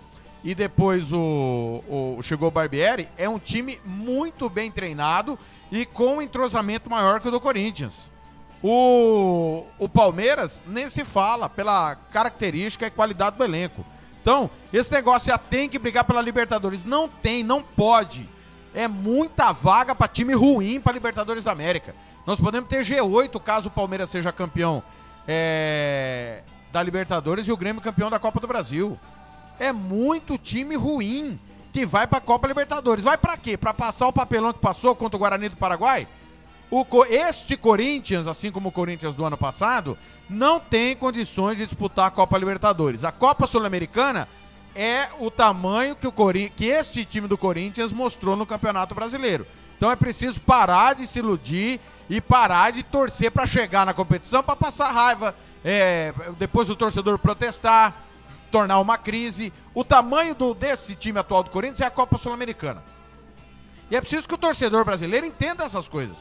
e 0.48 0.56
depois 0.56 1.12
o, 1.12 1.84
o, 1.90 2.24
chegou 2.24 2.48
o 2.48 2.52
Barbieri, 2.52 3.10
é 3.18 3.28
um 3.28 3.38
time 3.38 3.82
muito 3.84 4.50
bem 4.50 4.72
treinado 4.72 5.38
e 5.70 5.86
com 5.86 6.16
um 6.16 6.22
entrosamento 6.22 6.90
maior 6.90 7.20
que 7.20 7.28
o 7.28 7.32
do 7.32 7.42
Corinthians. 7.42 8.10
O, 8.64 9.66
o 9.78 9.90
Palmeiras 9.90 10.64
nem 10.66 10.90
se 10.90 11.04
fala 11.04 11.50
pela 11.50 11.96
característica 11.96 12.88
e 12.88 12.90
qualidade 12.90 13.36
do 13.36 13.44
elenco. 13.44 13.86
Então, 14.22 14.50
esse 14.72 14.90
negócio 14.90 15.28
já 15.28 15.38
tem 15.38 15.68
que 15.68 15.78
brigar 15.78 16.06
pela 16.06 16.22
Libertadores. 16.22 16.86
Não 16.86 17.10
tem, 17.10 17.44
não 17.44 17.62
pode. 17.62 18.26
É 18.74 18.88
muita 18.88 19.52
vaga 19.52 19.94
para 19.94 20.08
time 20.08 20.34
ruim 20.34 20.80
para 20.80 20.94
Libertadores 20.94 21.44
da 21.44 21.52
América. 21.52 21.94
Nós 22.26 22.40
podemos 22.40 22.70
ter 22.70 22.86
G8 22.86 23.38
caso 23.42 23.68
o 23.68 23.72
Palmeiras 23.72 24.10
seja 24.10 24.32
campeão 24.32 24.82
é, 25.28 26.42
da 26.72 26.82
Libertadores 26.82 27.50
e 27.50 27.52
o 27.52 27.58
Grêmio 27.58 27.82
campeão 27.82 28.10
da 28.10 28.18
Copa 28.18 28.40
do 28.40 28.48
Brasil 28.48 28.98
é 29.60 29.72
muito 29.72 30.38
time 30.38 30.76
ruim 30.76 31.40
que 31.74 31.86
vai 31.86 32.08
para 32.08 32.18
a 32.18 32.22
Copa 32.22 32.48
Libertadores. 32.48 33.04
Vai 33.04 33.18
para 33.18 33.38
quê? 33.38 33.58
Para 33.58 33.74
passar 33.74 34.08
o 34.08 34.14
papelão 34.14 34.54
que 34.54 34.60
passou 34.60 34.96
contra 34.96 35.16
o 35.16 35.20
Guarani 35.20 35.50
do 35.50 35.58
Paraguai? 35.58 36.08
O, 36.70 36.86
este 37.06 37.56
Corinthians, 37.56 38.28
assim 38.28 38.52
como 38.52 38.70
o 38.70 38.72
Corinthians 38.72 39.16
do 39.16 39.24
ano 39.24 39.38
passado, 39.38 39.98
não 40.30 40.60
tem 40.60 40.96
condições 40.96 41.58
de 41.58 41.66
disputar 41.66 42.08
a 42.08 42.12
Copa 42.12 42.38
Libertadores. 42.38 43.06
A 43.06 43.12
Copa 43.12 43.48
Sul-Americana 43.48 44.28
é 44.76 45.08
o 45.20 45.32
tamanho 45.32 45.96
que, 45.96 46.08
o 46.08 46.14
que 46.56 46.66
este 46.66 47.06
time 47.06 47.28
do 47.28 47.38
Corinthians 47.38 47.94
mostrou 47.94 48.36
no 48.36 48.46
Campeonato 48.46 48.94
Brasileiro. 48.94 49.48
Então 49.78 49.92
é 49.92 49.96
preciso 49.96 50.42
parar 50.42 50.96
de 50.96 51.08
se 51.08 51.20
iludir 51.20 51.80
e 52.10 52.20
parar 52.20 52.72
de 52.72 52.84
torcer 52.84 53.32
para 53.32 53.46
chegar 53.46 53.86
na 53.86 53.94
competição 53.94 54.44
para 54.44 54.56
passar 54.56 54.92
raiva, 54.92 55.36
é, 55.64 56.14
depois 56.38 56.68
do 56.68 56.76
torcedor 56.76 57.20
protestar, 57.20 58.07
tornar 58.48 58.80
uma 58.80 58.98
crise. 58.98 59.54
O 59.74 59.84
tamanho 59.84 60.34
do, 60.34 60.54
desse 60.54 60.96
time 60.96 61.20
atual 61.20 61.44
do 61.44 61.50
Corinthians 61.50 61.82
é 61.82 61.86
a 61.86 61.92
Copa 61.92 62.18
Sul-Americana. 62.18 62.84
E 63.90 63.96
é 63.96 64.02
preciso 64.02 64.28
que 64.28 64.34
o 64.34 64.38
torcedor 64.38 64.84
brasileiro 64.84 65.26
entenda 65.26 65.64
essas 65.64 65.88
coisas. 65.88 66.18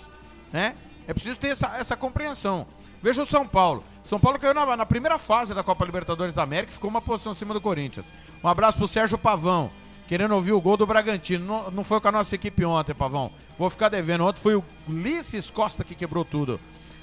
Né? 0.53 0.77
É 1.07 1.12
preciso 1.12 1.37
ter 1.37 1.49
essa, 1.49 1.77
essa 1.77 1.97
compreensão. 1.97 2.67
Veja 3.03 3.23
o 3.23 3.27
São 3.27 3.47
Paulo. 3.47 3.85
São 4.03 4.21
Paulo 4.21 4.39
caiu 4.39 4.55
na, 4.55 4.77
na, 4.77 4.87
primeira 4.87 5.19
fase 5.19 5.53
da 5.53 5.62
Copa 5.62 5.85
Libertadores 5.85 6.35
da 6.35 6.43
América, 6.43 6.73
ficou 6.73 6.89
uma 6.89 7.01
posição 7.01 7.33
acima 7.33 7.53
do 7.53 7.61
Corinthians. 7.61 8.07
Um 8.43 8.49
abraço 8.49 8.79
pro 8.79 8.87
Sérgio 8.87 9.19
Pavão, 9.19 9.71
querendo 10.07 10.33
ouvir 10.35 10.53
o 10.53 10.61
gol 10.61 10.77
do 10.77 10.87
Bragantino. 10.87 11.45
Não, 11.45 11.71
não 11.71 11.85
foi 11.85 12.01
com 12.01 12.09
a 12.09 12.12
nossa 12.12 12.35
equipe 12.35 12.65
ontem, 12.65 12.95
Pavão. 12.95 13.33
Vou 13.59 13.69
ficar 13.69 13.89
devendo. 13.89 14.25
Ontem 14.25 14.41
foi 14.41 14.55
o 14.55 14.65
Ulisses 14.89 15.51
Costa 15.51 15.83
que 15.83 15.95
quebrou 15.95 16.25
tudo. 16.25 16.61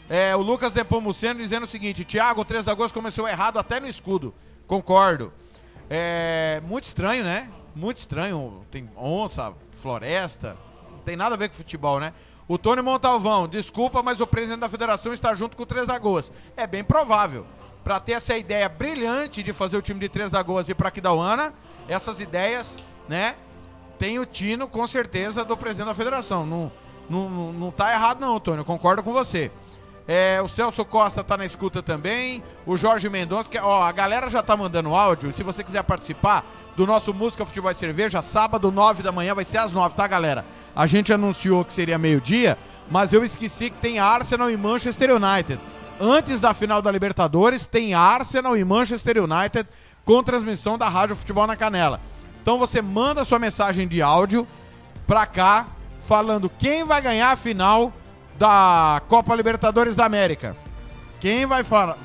É, 0.10 0.36
o 0.36 0.42
Lucas 0.42 0.74
Depomuceno 0.74 1.40
dizendo 1.40 1.64
o 1.64 1.68
seguinte: 1.68 2.06
Thiago, 2.06 2.42
o 2.42 2.46
3 2.46 2.66
de 2.66 2.72
agosto 2.72 2.94
começou 2.94 3.28
errado 3.28 3.60
até 3.60 3.80
no 3.80 3.88
escudo. 3.88 4.34
Concordo. 4.68 5.32
É 5.90 6.62
muito 6.66 6.86
estranho, 6.86 7.24
né? 7.24 7.52
Muito 7.76 7.98
estranho. 7.98 8.66
Tem 8.72 8.90
onça, 8.96 9.54
floresta. 9.74 10.58
Não 10.92 11.00
tem 11.00 11.16
nada 11.16 11.36
a 11.36 11.38
ver 11.38 11.50
com 11.50 11.56
futebol, 11.56 12.00
né? 12.00 12.14
O 12.48 12.58
Tony 12.58 12.82
Montalvão, 12.82 13.48
desculpa, 13.48 14.04
mas 14.04 14.20
o 14.20 14.28
presidente 14.28 14.60
da 14.60 14.70
federação 14.70 15.14
está 15.14 15.34
junto 15.34 15.56
com 15.56 15.64
o 15.64 15.66
3 15.66 15.88
da 15.88 15.98
Goas. 15.98 16.32
É 16.58 16.68
bem 16.68 16.84
provável. 16.84 17.46
Para 17.84 18.00
ter 18.00 18.14
essa 18.14 18.38
ideia 18.38 18.68
brilhante 18.68 19.44
de 19.44 19.54
fazer 19.54 19.78
o 19.78 19.82
time 19.82 20.00
de 20.00 20.10
3 20.10 20.32
da 20.32 20.42
Goas 20.42 20.70
ir 20.70 20.76
para 20.76 20.90
Aquidauana, 20.90 21.54
essas 21.88 22.20
ideias, 22.20 22.84
né? 23.08 23.36
Tem 23.98 24.20
o 24.20 24.26
tino, 24.26 24.68
com 24.68 24.86
certeza, 24.88 25.46
do 25.46 25.56
presidente 25.56 25.88
da 25.88 25.94
federação. 25.94 26.46
Não, 26.46 26.72
não, 27.10 27.54
não 27.54 27.72
tá 27.72 27.94
errado, 27.94 28.20
não, 28.20 28.40
Tony. 28.40 28.58
Eu 28.58 28.66
concordo 28.66 29.04
com 29.04 29.14
você. 29.14 29.52
É, 30.08 30.42
o 30.42 30.50
Celso 30.50 30.84
Costa 30.84 31.24
tá 31.24 31.38
na 31.38 31.46
escuta 31.46 31.82
também. 31.82 32.44
O 32.66 32.76
Jorge 32.76 33.10
Mendonça, 33.10 33.50
que, 33.50 33.58
ó, 33.58 33.84
a 33.84 33.92
galera 33.92 34.30
já 34.30 34.44
tá 34.44 34.56
mandando 34.58 34.94
áudio. 34.94 35.34
Se 35.34 35.44
você 35.44 35.64
quiser 35.64 35.84
participar 35.84 36.46
do 36.76 36.86
nosso 36.86 37.14
Música 37.14 37.46
Futebol 37.46 37.72
e 37.72 37.76
Cerveja, 37.76 38.22
sábado, 38.22 38.72
9 38.72 39.02
da 39.02 39.12
manhã, 39.12 39.34
vai 39.34 39.46
ser 39.46 39.60
às 39.60 39.72
9, 39.72 39.96
tá, 39.96 40.06
galera? 40.06 40.46
A 40.76 40.86
gente 40.86 41.14
anunciou 41.14 41.64
que 41.64 41.72
seria 41.72 41.98
meio-dia, 41.98 42.58
mas 42.92 43.14
eu 43.14 43.24
esqueci 43.24 43.70
que 43.70 43.78
tem 43.78 44.00
Arsenal 44.00 44.52
e 44.52 44.58
Manchester 44.58 45.12
United. 45.12 45.60
Antes 46.02 46.40
da 46.42 46.54
final 46.54 46.82
da 46.82 46.92
Libertadores, 46.92 47.66
tem 47.66 47.94
Arsenal 47.94 48.58
e 48.58 48.66
Manchester 48.66 49.24
United 49.24 49.70
com 50.04 50.22
transmissão 50.22 50.78
da 50.78 50.90
Rádio 50.90 51.16
Futebol 51.16 51.48
na 51.48 51.56
Canela. 51.56 52.02
Então 52.42 52.58
você 52.58 52.82
manda 52.82 53.24
sua 53.24 53.40
mensagem 53.40 53.88
de 53.88 54.02
áudio 54.02 54.46
pra 55.08 55.26
cá, 55.26 55.68
falando 56.00 56.50
quem 56.50 56.84
vai 56.84 57.02
ganhar 57.02 57.32
a 57.32 57.38
final 57.38 57.94
da 58.38 59.02
Copa 59.08 59.36
Libertadores 59.36 59.96
da 59.96 60.06
América. 60.06 60.56
Quem 61.20 61.46
vai 61.46 61.64
falar? 61.64 61.98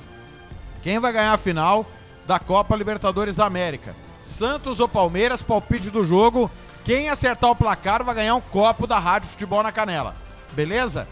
Quem 0.82 0.98
vai 0.98 1.12
ganhar 1.12 1.32
a 1.32 1.38
final 1.38 1.86
da 2.26 2.38
Copa 2.38 2.76
Libertadores 2.76 3.36
da 3.36 3.46
América? 3.46 3.94
Santos 4.20 4.80
ou 4.80 4.88
Palmeiras, 4.88 5.42
palpite 5.42 5.90
do 5.90 6.04
jogo. 6.04 6.50
Quem 6.84 7.08
acertar 7.08 7.50
o 7.50 7.56
placar 7.56 8.04
vai 8.04 8.14
ganhar 8.14 8.34
um 8.34 8.40
copo 8.40 8.86
da 8.86 8.98
Rádio 8.98 9.28
Futebol 9.28 9.62
na 9.62 9.72
Canela. 9.72 10.14
Beleza? 10.52 11.08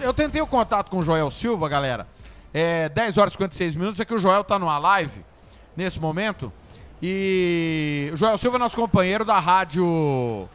Eu 0.00 0.12
tentei 0.12 0.40
o 0.40 0.46
contato 0.46 0.90
com 0.90 0.98
o 0.98 1.02
Joel 1.02 1.30
Silva, 1.30 1.68
galera. 1.68 2.06
É 2.52 2.88
10 2.88 3.18
horas 3.18 3.32
e 3.32 3.34
56 3.34 3.76
minutos. 3.76 4.00
É 4.00 4.04
que 4.04 4.14
o 4.14 4.18
Joel 4.18 4.44
tá 4.44 4.58
numa 4.58 4.78
live 4.78 5.24
nesse 5.76 6.00
momento. 6.00 6.52
E 7.02 8.10
o 8.12 8.16
Joel 8.16 8.38
Silva 8.38 8.56
é 8.56 8.58
nosso 8.58 8.76
companheiro 8.76 9.24
da 9.24 9.38
Rádio 9.38 10.48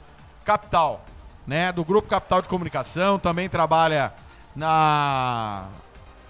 Capital 0.43 1.05
né, 1.45 1.71
do 1.71 1.83
Grupo 1.83 2.07
Capital 2.07 2.41
de 2.41 2.49
Comunicação, 2.49 3.17
também 3.19 3.49
trabalha 3.49 4.13
na 4.55 5.67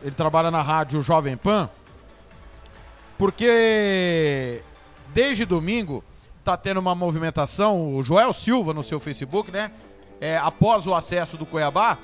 ele 0.02 0.15
trabalha 0.15 0.50
na 0.50 0.62
rádio 0.62 1.02
Jovem 1.02 1.38
Pan. 1.38 1.69
Porque 3.17 4.63
desde 5.13 5.45
domingo 5.45 6.04
tá 6.43 6.58
tendo 6.58 6.80
uma 6.80 6.95
movimentação, 6.95 7.95
o 7.95 8.02
Joel 8.02 8.34
Silva 8.34 8.74
no 8.74 8.82
seu 8.82 9.00
Facebook, 9.00 9.52
né? 9.52 9.71
É, 10.19 10.38
após 10.38 10.88
o 10.88 10.93
acesso 10.93 11.38
do 11.38 11.45
Cuiabá, 11.45 11.97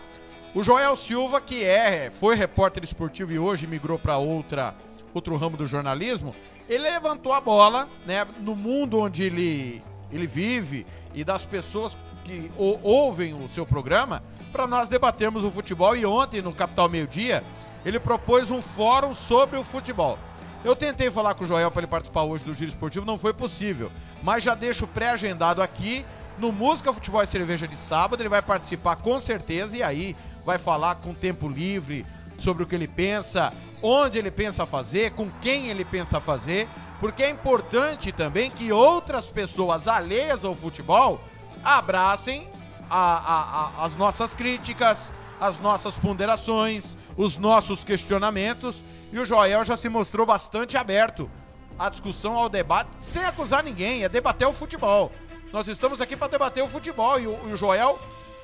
o 0.54 0.64
Joel 0.64 0.96
Silva, 0.96 1.42
que 1.42 1.64
é 1.64 2.12
foi 2.12 2.36
repórter 2.36 2.84
esportivo 2.84 3.32
e 3.32 3.40
hoje 3.40 3.68
migrou 3.68 3.98
para 3.98 4.18
outra 4.18 4.76
outro 5.14 5.36
ramo 5.36 5.58
do 5.58 5.66
jornalismo, 5.66 6.36
ele 6.70 6.84
levantou 6.84 7.34
a 7.34 7.42
bola, 7.42 7.90
né, 8.06 8.28
no 8.40 8.56
mundo 8.56 9.00
onde 9.00 9.24
ele 9.24 9.82
ele 10.12 10.28
vive 10.28 10.86
e 11.14 11.24
das 11.24 11.46
pessoas 11.46 11.98
que 12.28 12.52
ouvem 12.58 13.34
o 13.34 13.48
seu 13.48 13.66
programa 13.66 14.22
para 14.52 14.68
nós 14.68 14.90
debatermos 14.90 15.46
o 15.46 15.50
futebol. 15.50 15.96
E 15.96 16.06
ontem, 16.06 16.42
no 16.42 16.54
Capital 16.54 16.90
Meio 16.90 17.08
Dia, 17.08 17.42
ele 17.86 18.00
propôs 18.00 18.52
um 18.52 18.62
fórum 18.62 19.14
sobre 19.14 19.58
o 19.58 19.64
futebol. 19.64 20.20
Eu 20.64 20.76
tentei 20.76 21.10
falar 21.10 21.34
com 21.36 21.46
o 21.46 21.48
Joel 21.48 21.72
para 21.72 21.82
ele 21.82 21.88
participar 21.88 22.24
hoje 22.24 22.44
do 22.44 22.54
Giro 22.54 22.70
Esportivo, 22.70 23.06
não 23.06 23.18
foi 23.18 23.34
possível. 23.34 23.90
Mas 24.22 24.44
já 24.44 24.54
deixo 24.54 24.86
pré-agendado 24.86 25.62
aqui 25.62 26.06
no 26.38 26.52
Música, 26.52 26.92
Futebol 26.92 27.24
e 27.24 27.28
Cerveja 27.28 27.68
de 27.68 27.78
sábado. 27.78 28.22
Ele 28.22 28.30
vai 28.30 28.42
participar 28.42 28.98
com 28.98 29.22
certeza 29.22 29.78
e 29.78 29.82
aí 29.82 30.16
vai 30.46 30.58
falar 30.58 30.96
com 30.96 31.14
tempo 31.14 31.48
livre 31.48 32.06
sobre 32.38 32.64
o 32.64 32.68
que 32.68 32.76
ele 32.76 32.88
pensa, 32.88 33.54
onde 33.82 34.20
ele 34.20 34.30
pensa 34.30 34.66
fazer, 34.66 35.12
com 35.12 35.30
quem 35.42 35.70
ele 35.70 35.84
pensa 35.84 36.20
fazer, 36.20 36.68
porque 37.00 37.24
é 37.24 37.30
importante 37.30 38.12
também 38.12 38.52
que 38.52 38.72
outras 38.72 39.30
pessoas 39.30 39.88
alheias 39.88 40.46
ao 40.46 40.54
futebol 40.54 41.20
abracem 41.68 42.48
a, 42.90 42.98
a, 42.98 43.82
a, 43.82 43.86
as 43.86 43.96
nossas 43.96 44.34
críticas, 44.34 45.12
as 45.40 45.60
nossas 45.60 46.00
ponderações, 46.00 46.98
os 47.18 47.38
nossos 47.38 47.84
questionamentos. 47.84 48.84
E 49.12 49.20
o 49.20 49.26
Joel 49.26 49.66
já 49.66 49.76
se 49.76 49.90
mostrou 49.90 50.26
bastante 50.26 50.78
aberto 50.78 51.30
à 51.78 51.90
discussão, 51.90 52.36
ao 52.38 52.48
debate, 52.48 52.90
sem 53.00 53.24
acusar 53.24 53.64
ninguém, 53.64 54.04
é 54.04 54.10
debater 54.10 54.48
o 54.48 54.54
futebol. 54.54 55.12
Nós 55.52 55.68
estamos 55.68 56.00
aqui 56.00 56.16
para 56.16 56.30
debater 56.30 56.64
o 56.64 56.68
futebol 56.68 57.20
e 57.20 57.28
o, 57.28 57.34
o 57.34 57.58
Joel 57.58 58.00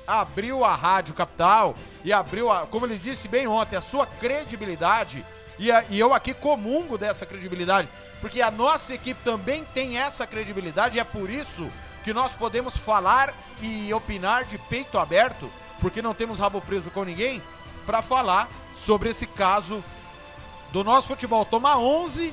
abriu 0.06 0.62
a 0.62 0.74
Rádio 0.74 1.14
Capital 1.14 1.74
e 2.04 2.12
abriu, 2.12 2.50
a, 2.50 2.66
como 2.66 2.84
ele 2.84 2.98
disse 2.98 3.26
bem 3.26 3.46
ontem, 3.46 3.76
a 3.76 3.80
sua 3.80 4.06
credibilidade. 4.06 5.24
E, 5.58 5.72
a, 5.72 5.84
e, 5.88 5.98
eu 5.98 6.12
aqui 6.12 6.34
comungo 6.34 6.98
dessa 6.98 7.24
credibilidade, 7.24 7.88
porque 8.20 8.42
a 8.42 8.50
nossa 8.50 8.92
equipe 8.92 9.20
também 9.24 9.64
tem 9.72 9.98
essa 9.98 10.26
credibilidade 10.26 10.96
e 10.96 11.00
é 11.00 11.04
por 11.04 11.30
isso 11.30 11.70
que 12.04 12.12
nós 12.12 12.34
podemos 12.34 12.76
falar 12.76 13.34
e 13.62 13.92
opinar 13.92 14.44
de 14.44 14.58
peito 14.58 14.98
aberto, 14.98 15.50
porque 15.80 16.02
não 16.02 16.12
temos 16.12 16.38
rabo 16.38 16.60
preso 16.60 16.90
com 16.90 17.02
ninguém, 17.02 17.42
para 17.86 18.02
falar 18.02 18.48
sobre 18.74 19.08
esse 19.08 19.26
caso 19.26 19.82
do 20.70 20.84
nosso 20.84 21.08
futebol. 21.08 21.44
Tomar 21.46 21.78
11 21.78 22.32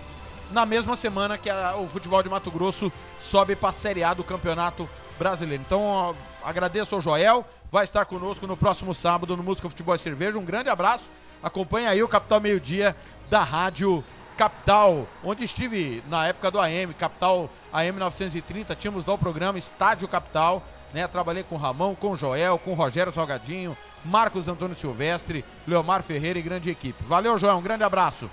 na 0.51 0.65
mesma 0.65 0.95
semana 0.97 1.37
que 1.37 1.49
a, 1.49 1.77
o 1.77 1.87
futebol 1.87 2.21
de 2.21 2.29
Mato 2.29 2.51
Grosso 2.51 2.91
sobe 3.17 3.55
para 3.55 3.69
a 3.69 3.73
Série 3.73 4.03
A 4.03 4.13
do 4.13 4.23
Campeonato 4.23 4.89
Brasileiro. 5.17 5.63
Então, 5.65 5.81
ó, 5.83 6.13
agradeço 6.43 6.93
ao 6.95 7.01
Joel, 7.01 7.45
vai 7.71 7.85
estar 7.85 8.03
conosco 8.05 8.45
no 8.45 8.57
próximo 8.57 8.93
sábado 8.93 9.37
no 9.37 9.43
Música 9.43 9.69
Futebol 9.69 9.95
e 9.95 9.99
Cerveja. 9.99 10.37
Um 10.37 10.45
grande 10.45 10.69
abraço. 10.69 11.09
Acompanhe 11.41 11.87
aí 11.87 12.03
o 12.03 12.07
Capital 12.07 12.41
Meio 12.41 12.59
Dia 12.59 12.95
da 13.29 13.43
Rádio 13.43 14.03
Capital, 14.41 15.07
onde 15.23 15.43
estive 15.43 16.03
na 16.09 16.25
época 16.25 16.49
do 16.49 16.59
AM, 16.59 16.95
Capital 16.95 17.47
AM 17.71 17.99
930, 17.99 18.75
tínhamos 18.75 19.05
lá 19.05 19.13
o 19.13 19.17
programa 19.17 19.59
Estádio 19.59 20.07
Capital, 20.07 20.63
né? 20.91 21.07
Trabalhei 21.07 21.43
com 21.43 21.57
Ramão, 21.57 21.93
com 21.93 22.15
Joel, 22.15 22.57
com 22.57 22.73
Rogério 22.73 23.13
Salgadinho, 23.13 23.77
Marcos 24.03 24.47
Antônio 24.47 24.75
Silvestre, 24.75 25.45
Leomar 25.67 26.01
Ferreira 26.01 26.39
e 26.39 26.41
grande 26.41 26.71
equipe. 26.71 27.03
Valeu, 27.03 27.37
Joel, 27.37 27.55
um 27.57 27.61
grande 27.61 27.83
abraço. 27.83 28.31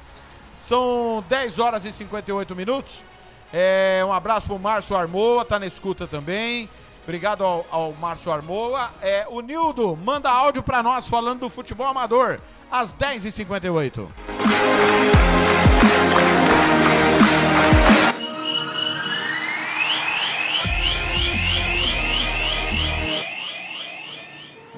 São 0.57 1.23
10 1.29 1.59
horas 1.59 1.85
e 1.85 1.93
58 1.93 2.57
minutos. 2.57 3.05
É, 3.53 4.03
um 4.03 4.11
abraço 4.11 4.47
pro 4.47 4.59
Márcio 4.59 4.97
Armoa, 4.97 5.45
tá 5.45 5.59
na 5.59 5.67
escuta 5.67 6.07
também. 6.07 6.71
Obrigado 7.03 7.45
ao, 7.45 7.67
ao 7.71 7.93
Márcio 7.93 8.33
Armoa. 8.33 8.91
É, 9.03 9.27
o 9.29 9.43
Nildo 9.43 9.95
manda 9.95 10.31
áudio 10.31 10.63
para 10.63 10.83
nós 10.83 11.07
falando 11.07 11.41
do 11.41 11.51
futebol 11.51 11.87
amador, 11.87 12.41
às 12.71 12.97
10h58. 12.97 14.09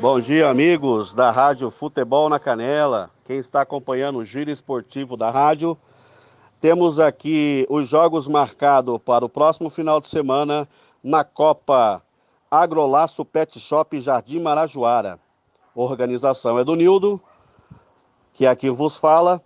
Bom 0.01 0.19
dia, 0.19 0.49
amigos 0.49 1.13
da 1.13 1.31
Rádio 1.31 1.71
Futebol 1.71 2.31
na 2.31 2.39
Canela. 2.39 3.11
Quem 3.27 3.37
está 3.37 3.61
acompanhando 3.61 4.19
o 4.19 4.25
giro 4.25 4.51
esportivo 4.51 5.15
da 5.15 5.31
rádio, 5.31 5.77
temos 6.59 6.99
aqui 6.99 7.67
os 7.69 7.87
jogos 7.87 8.27
marcados 8.27 8.97
para 9.05 9.27
o 9.27 9.29
próximo 9.29 9.69
final 9.69 10.01
de 10.01 10.09
semana 10.09 10.67
na 11.05 11.23
Copa 11.23 12.03
Agrolaço 12.51 13.27
Pet 13.27 13.61
Shop 13.61 14.01
Jardim 14.01 14.41
Marajoara. 14.41 15.21
Organização 15.75 16.59
é 16.59 16.65
do 16.65 16.75
Nildo, 16.75 17.21
que 18.33 18.47
aqui 18.47 18.71
vos 18.71 18.97
fala. 18.97 19.43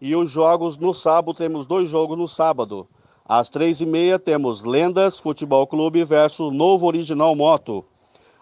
E 0.00 0.16
os 0.16 0.30
jogos 0.30 0.78
no 0.78 0.94
sábado, 0.94 1.34
temos 1.34 1.66
dois 1.66 1.90
jogos 1.90 2.16
no 2.16 2.26
sábado. 2.26 2.88
Às 3.28 3.50
três 3.50 3.82
e 3.82 3.86
meia 3.86 4.18
temos 4.18 4.62
Lendas 4.62 5.18
Futebol 5.18 5.66
Clube 5.66 6.02
versus 6.04 6.50
Novo 6.50 6.86
Original 6.86 7.36
Moto. 7.36 7.84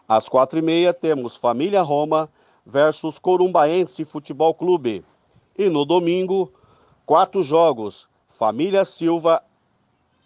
Às 0.09 0.27
quatro 0.27 0.59
e 0.59 0.63
meia 0.63 0.95
temos 0.95 1.37
Família 1.37 1.83
Roma 1.83 2.31
versus 2.65 3.19
Corumbaense 3.19 4.07
Futebol 4.07 4.55
Clube. 4.55 5.05
E 5.57 5.69
no 5.69 5.85
domingo, 5.85 6.51
quatro 7.05 7.43
jogos. 7.43 8.09
Família 8.27 8.87
Silva 8.87 9.43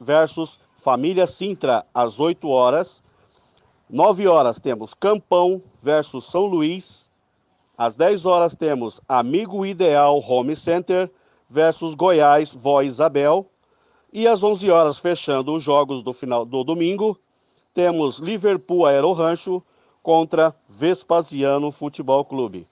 versus 0.01 0.61
Família 0.77 1.27
Sintra, 1.27 1.85
às 1.93 2.21
8 2.21 2.49
horas. 2.49 3.03
9 3.91 4.29
horas 4.29 4.61
temos 4.61 4.95
Campão 4.95 5.61
versus 5.83 6.27
São 6.27 6.47
Luís. 6.47 7.11
Às 7.77 7.97
10 7.97 8.25
horas 8.25 8.55
temos 8.55 9.01
Amigo 9.09 9.67
Ideal 9.67 10.21
Home 10.21 10.55
Center 10.55 11.11
versus 11.51 11.97
Goiás 11.97 12.55
Vó 12.55 12.83
Isabel. 12.83 13.51
E 14.13 14.29
às 14.29 14.45
11 14.45 14.71
horas, 14.71 14.99
fechando 14.99 15.53
os 15.53 15.65
jogos 15.65 16.05
do 16.05 16.13
final 16.13 16.45
do 16.45 16.63
domingo, 16.63 17.19
temos 17.75 18.19
Liverpool 18.19 18.87
Aero 18.87 19.13
Rancho 19.13 19.61
contra 20.03 20.55
Vespasiano 20.69 21.71
Futebol 21.71 22.25
Clube. 22.25 22.67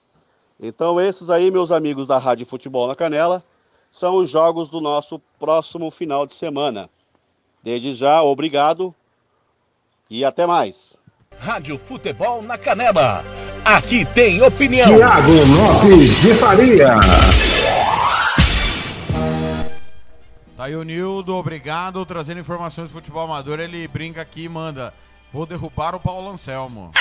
Então, 0.59 0.99
esses 0.99 1.29
aí, 1.29 1.49
meus 1.49 1.71
amigos 1.71 2.05
da 2.05 2.17
Rádio 2.17 2.45
Futebol 2.45 2.87
na 2.87 2.95
Canela, 2.95 3.43
são 3.91 4.17
os 4.17 4.29
jogos 4.29 4.69
do 4.69 4.79
nosso 4.79 5.19
próximo 5.39 5.89
final 5.89 6.25
de 6.27 6.35
semana. 6.35 6.89
Desde 7.63 7.93
já, 7.93 8.21
obrigado 8.21 8.93
e 10.09 10.23
até 10.23 10.45
mais. 10.45 10.97
Rádio 11.39 11.77
Futebol 11.77 12.41
na 12.41 12.57
Canela. 12.57 13.23
Aqui 13.65 14.05
tem 14.05 14.41
opinião. 14.41 14.95
Tiago 14.95 15.31
Lopes 15.31 16.21
de 16.21 16.33
Faria. 16.35 16.95
Tá 20.57 20.65
aí 20.65 20.75
o 20.75 20.83
Nildo, 20.83 21.35
obrigado, 21.35 22.05
trazendo 22.05 22.39
informações 22.39 22.87
do 22.87 22.93
futebol 22.93 23.23
amador. 23.23 23.59
Ele 23.59 23.87
brinca 23.87 24.21
aqui 24.21 24.43
e 24.43 24.49
manda. 24.49 24.93
Vou 25.31 25.45
derrubar 25.45 25.95
o 25.95 25.99
Paulo 25.99 26.29
Anselmo. 26.29 26.91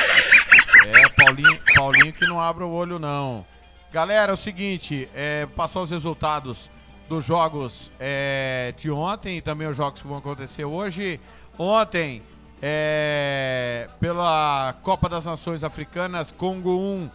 É, 0.86 1.08
Paulinho, 1.08 1.60
Paulinho 1.74 2.12
que 2.12 2.26
não 2.26 2.40
abre 2.40 2.62
o 2.62 2.70
olho, 2.70 2.98
não. 2.98 3.44
Galera, 3.92 4.30
é 4.30 4.34
o 4.34 4.38
seguinte, 4.38 5.08
é, 5.14 5.46
passar 5.56 5.80
os 5.80 5.90
resultados 5.90 6.70
dos 7.08 7.24
jogos 7.24 7.90
é, 7.98 8.72
de 8.76 8.88
ontem 8.88 9.38
e 9.38 9.40
também 9.40 9.66
os 9.66 9.76
jogos 9.76 10.00
que 10.00 10.06
vão 10.06 10.18
acontecer 10.18 10.64
hoje. 10.64 11.18
Ontem, 11.58 12.22
é, 12.62 13.88
pela 13.98 14.76
Copa 14.80 15.08
das 15.08 15.24
Nações 15.24 15.64
Africanas, 15.64 16.30
Congo 16.30 16.78
1, 16.78 17.10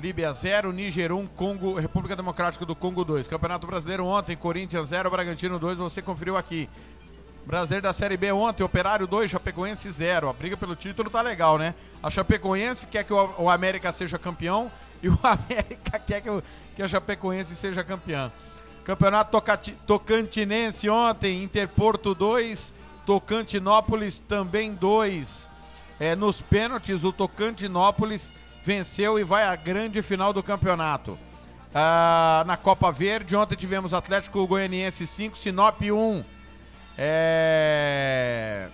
Líbia 0.00 0.32
0, 0.32 0.72
Níger 0.72 1.12
1, 1.12 1.28
Congo, 1.28 1.74
República 1.74 2.16
Democrática 2.16 2.66
do 2.66 2.74
Congo 2.74 3.04
2. 3.04 3.28
Campeonato 3.28 3.68
Brasileiro 3.68 4.04
ontem, 4.04 4.36
Corinthians 4.36 4.88
0, 4.88 5.08
Bragantino 5.10 5.60
2, 5.60 5.78
você 5.78 6.02
conferiu 6.02 6.36
aqui. 6.36 6.68
Brasileiro 7.46 7.84
da 7.84 7.92
Série 7.92 8.16
B 8.16 8.32
ontem, 8.32 8.64
Operário 8.64 9.06
2, 9.06 9.30
Chapecoense 9.30 9.88
0. 9.88 10.28
A 10.28 10.32
briga 10.32 10.56
pelo 10.56 10.74
título 10.74 11.08
tá 11.08 11.22
legal, 11.22 11.56
né? 11.56 11.76
A 12.02 12.10
Chapecoense 12.10 12.88
quer 12.88 13.04
que 13.04 13.12
o, 13.12 13.48
América 13.48 13.92
seja 13.92 14.18
campeão 14.18 14.68
e 15.00 15.08
o 15.08 15.16
América 15.22 15.96
quer 15.96 16.20
que, 16.20 16.28
o, 16.28 16.42
que 16.74 16.82
a 16.82 16.88
Chapecoense 16.88 17.54
seja 17.54 17.84
campeã. 17.84 18.32
Campeonato 18.84 19.30
Tocati, 19.30 19.72
Tocantinense 19.86 20.90
ontem, 20.90 21.44
Interporto 21.44 22.16
2, 22.16 22.74
Tocantinópolis 23.06 24.18
também 24.18 24.74
2. 24.74 25.48
É, 26.00 26.16
nos 26.16 26.40
pênaltis, 26.42 27.04
o 27.04 27.12
Tocantinópolis 27.12 28.34
venceu 28.64 29.20
e 29.20 29.24
vai 29.24 29.44
à 29.44 29.54
grande 29.54 30.02
final 30.02 30.32
do 30.32 30.42
campeonato. 30.42 31.16
Ah, 31.72 32.42
na 32.44 32.56
Copa 32.56 32.90
Verde, 32.90 33.36
ontem 33.36 33.54
tivemos 33.54 33.94
Atlético 33.94 34.44
Goianiense 34.48 35.06
5, 35.06 35.38
Sinop 35.38 35.80
1. 35.80 36.35
É... 36.98 38.68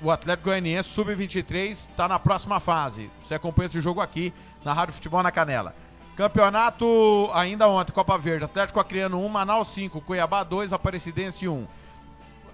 O 0.00 0.10
Atlético 0.10 0.48
Goianiense 0.48 0.88
Sub-23 0.88 1.70
está 1.70 2.08
na 2.08 2.18
próxima 2.18 2.58
fase. 2.58 3.10
Você 3.22 3.34
acompanha 3.34 3.66
esse 3.66 3.80
jogo 3.80 4.00
aqui 4.00 4.34
na 4.64 4.72
Rádio 4.72 4.94
Futebol 4.94 5.22
na 5.22 5.30
Canela. 5.30 5.74
Campeonato 6.16 7.30
ainda 7.32 7.68
ontem, 7.68 7.92
Copa 7.92 8.18
Verde, 8.18 8.44
Atlético 8.44 8.80
Acreano 8.80 9.24
1, 9.24 9.28
Manaus 9.28 9.68
5, 9.68 10.00
Cuiabá 10.00 10.42
2, 10.42 10.72
Aparecidense 10.72 11.48
1. 11.48 11.66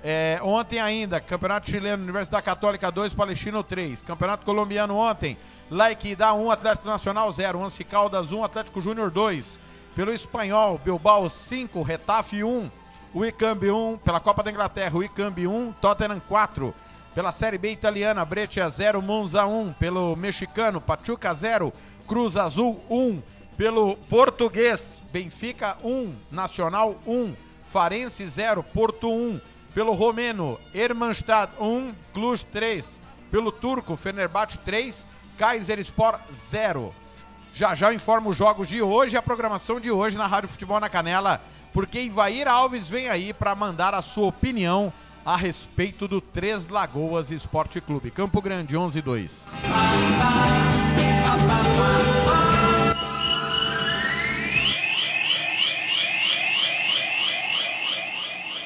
É, 0.05 0.39
ontem 0.43 0.79
ainda, 0.79 1.21
Campeonato 1.21 1.69
Chileno, 1.69 2.03
Universidade 2.05 2.45
Católica 2.45 2.91
2, 2.91 3.15
Palestino 3.15 3.63
3. 3.65 4.03
Campeonato 4.03 4.45
Colombiano 4.45 4.97
ontem, 4.97 5.37
Laiquidá 5.71 6.33
1, 6.35 6.51
Atlético 6.51 6.87
Nacional 6.87 7.33
0, 7.33 7.65
Anci 7.65 7.83
Caldas 7.83 8.31
1, 8.31 8.45
Atlético 8.45 8.81
Júnior 8.81 9.11
2. 9.11 9.59
Pelo 9.97 10.13
Espanhol, 10.13 10.79
Bilbao 10.85 11.29
5, 11.29 11.83
Retafe 11.83 12.45
1, 12.45 12.71
Wicambi 13.18 13.68
1. 13.68 13.98
Pela 13.98 14.20
Copa 14.20 14.42
da 14.42 14.50
Inglaterra, 14.50 14.96
Wicambi 14.96 15.46
1, 15.46 15.72
Tottenham 15.81 16.20
4. 16.20 16.72
Pela 17.14 17.33
Série 17.33 17.59
B 17.59 17.70
italiana, 17.70 18.24
Breccia 18.24 18.68
0, 18.68 19.02
Monza 19.02 19.44
1. 19.44 19.74
Pelo 19.74 20.14
mexicano, 20.14 20.81
Pachuca 20.81 21.35
0, 21.35 21.72
Cruz 22.07 22.37
Azul 22.37 22.81
1. 22.88 23.20
Pelo 23.57 23.96
português, 24.09 25.02
Benfica 25.12 25.76
1, 25.83 26.14
Nacional 26.31 26.96
1, 27.04 27.35
Farense 27.64 28.24
0, 28.24 28.62
Porto 28.62 29.11
1. 29.11 29.40
Pelo 29.74 29.92
romeno, 29.94 30.59
Hermannstadt 30.72 31.52
1, 31.59 31.92
Cluj 32.14 32.44
3. 32.44 33.02
Pelo 33.33 33.50
turco, 33.50 33.96
Fenerbahçe 33.96 34.59
3, 34.59 35.04
Kayserispor 35.37 36.20
0. 36.33 36.94
Já 37.53 37.75
já 37.75 37.91
eu 37.91 37.95
informo 37.95 38.31
os 38.31 38.37
jogos 38.37 38.69
de 38.69 38.81
hoje 38.81 39.17
e 39.17 39.19
a 39.19 39.23
programação 39.23 39.81
de 39.81 39.91
hoje 39.91 40.17
na 40.17 40.27
Rádio 40.27 40.49
Futebol 40.49 40.79
na 40.79 40.89
Canela, 40.89 41.41
porque 41.73 42.01
Ivair 42.01 42.47
Alves 42.47 42.89
vem 42.89 43.09
aí 43.09 43.33
para 43.33 43.55
mandar 43.55 43.95
a 43.95 44.03
sua 44.03 44.27
opinião 44.27 44.93
a 45.25 45.37
respeito 45.37 46.07
do 46.07 46.21
Três 46.21 46.69
Lagoas 46.69 47.31
Esporte 47.31 47.81
Clube. 47.81 48.11
Campo 48.11 48.41
Grande 48.41 48.77
11 48.77 49.03
2. 49.03 49.49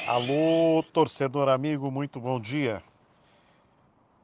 Alô, 0.06 0.84
torcedor 0.92 1.48
amigo, 1.48 1.90
muito 1.90 2.20
bom 2.20 2.38
dia. 2.38 2.82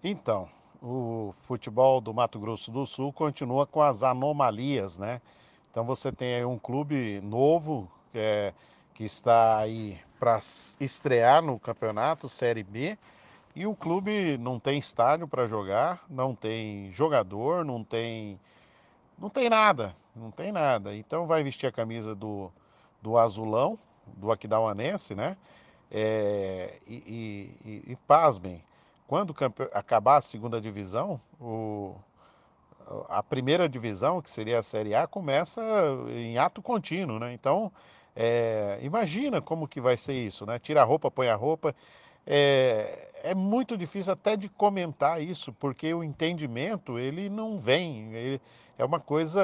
Então, 0.04 0.48
o 0.82 1.34
futebol 1.40 2.00
do 2.00 2.14
Mato 2.14 2.38
Grosso 2.38 2.70
do 2.70 2.86
Sul 2.86 3.12
continua 3.12 3.66
com 3.66 3.82
as 3.82 4.02
anomalias, 4.02 4.98
né? 4.98 5.20
Então 5.70 5.84
você 5.84 6.10
tem 6.12 6.36
aí 6.36 6.44
um 6.44 6.58
clube 6.58 7.20
novo 7.22 7.90
é, 8.14 8.52
que 8.94 9.04
está 9.04 9.58
aí 9.58 9.98
para 10.18 10.40
estrear 10.80 11.42
no 11.42 11.58
campeonato 11.58 12.28
Série 12.28 12.62
B 12.62 12.98
e 13.54 13.66
o 13.66 13.74
clube 13.74 14.38
não 14.38 14.58
tem 14.58 14.78
estádio 14.78 15.26
para 15.26 15.46
jogar, 15.46 16.04
não 16.08 16.34
tem 16.34 16.92
jogador, 16.92 17.64
não 17.64 17.82
tem 17.82 18.38
não 19.18 19.28
tem 19.28 19.50
nada, 19.50 19.96
não 20.14 20.30
tem 20.30 20.52
nada. 20.52 20.94
Então 20.94 21.26
vai 21.26 21.42
vestir 21.42 21.66
a 21.66 21.72
camisa 21.72 22.14
do, 22.14 22.52
do 23.02 23.18
azulão, 23.18 23.78
do 24.16 24.30
Aquidauanense, 24.30 25.14
né? 25.14 25.36
É, 25.90 26.78
e, 26.86 26.94
e, 26.94 27.68
e, 27.68 27.92
e 27.92 27.96
pasmem, 28.06 28.62
quando 29.08 29.34
acabar 29.72 30.18
a 30.18 30.20
segunda 30.20 30.60
divisão, 30.60 31.18
o, 31.40 31.96
a 33.08 33.22
primeira 33.22 33.66
divisão, 33.66 34.20
que 34.20 34.30
seria 34.30 34.58
a 34.58 34.62
Série 34.62 34.94
A, 34.94 35.06
começa 35.06 35.62
em 36.10 36.36
ato 36.36 36.60
contínuo, 36.60 37.18
né? 37.18 37.32
Então, 37.32 37.72
é, 38.14 38.78
imagina 38.82 39.40
como 39.40 39.66
que 39.66 39.80
vai 39.80 39.96
ser 39.96 40.12
isso, 40.12 40.44
né? 40.44 40.58
Tira 40.58 40.82
a 40.82 40.84
roupa, 40.84 41.10
põe 41.10 41.28
a 41.28 41.34
roupa. 41.34 41.74
É, 42.26 43.10
é 43.22 43.34
muito 43.34 43.78
difícil 43.78 44.12
até 44.12 44.36
de 44.36 44.46
comentar 44.46 45.22
isso, 45.22 45.54
porque 45.54 45.92
o 45.94 46.04
entendimento, 46.04 46.98
ele 46.98 47.30
não 47.30 47.58
vem, 47.58 48.12
ele 48.12 48.42
é 48.76 48.84
uma 48.84 49.00
coisa 49.00 49.42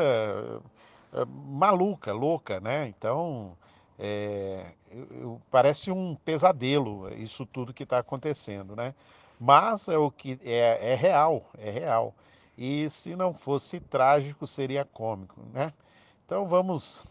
é, 1.11 1.25
maluca, 1.25 2.13
louca, 2.13 2.61
né? 2.61 2.87
Então, 2.89 3.57
é, 3.99 4.67
parece 5.51 5.91
um 5.91 6.15
pesadelo 6.17 7.09
isso 7.15 7.47
tudo 7.47 7.73
que 7.73 7.85
está 7.85 7.99
acontecendo, 7.99 8.77
né? 8.77 8.95
Mas 9.45 9.89
é 9.89 9.99
o 9.99 10.11
que 10.11 10.41
é, 10.43 10.93
é 10.93 10.95
real, 10.95 11.45
é 11.59 11.71
real. 11.71 12.15
E 12.57 12.89
se 12.89 13.15
não 13.15 13.35
fosse 13.35 13.79
trágico, 13.79 14.47
seria 14.47 14.87
cômico, 14.87 15.39
né? 15.53 15.71
Então 16.25 16.47
vamos 16.49 17.05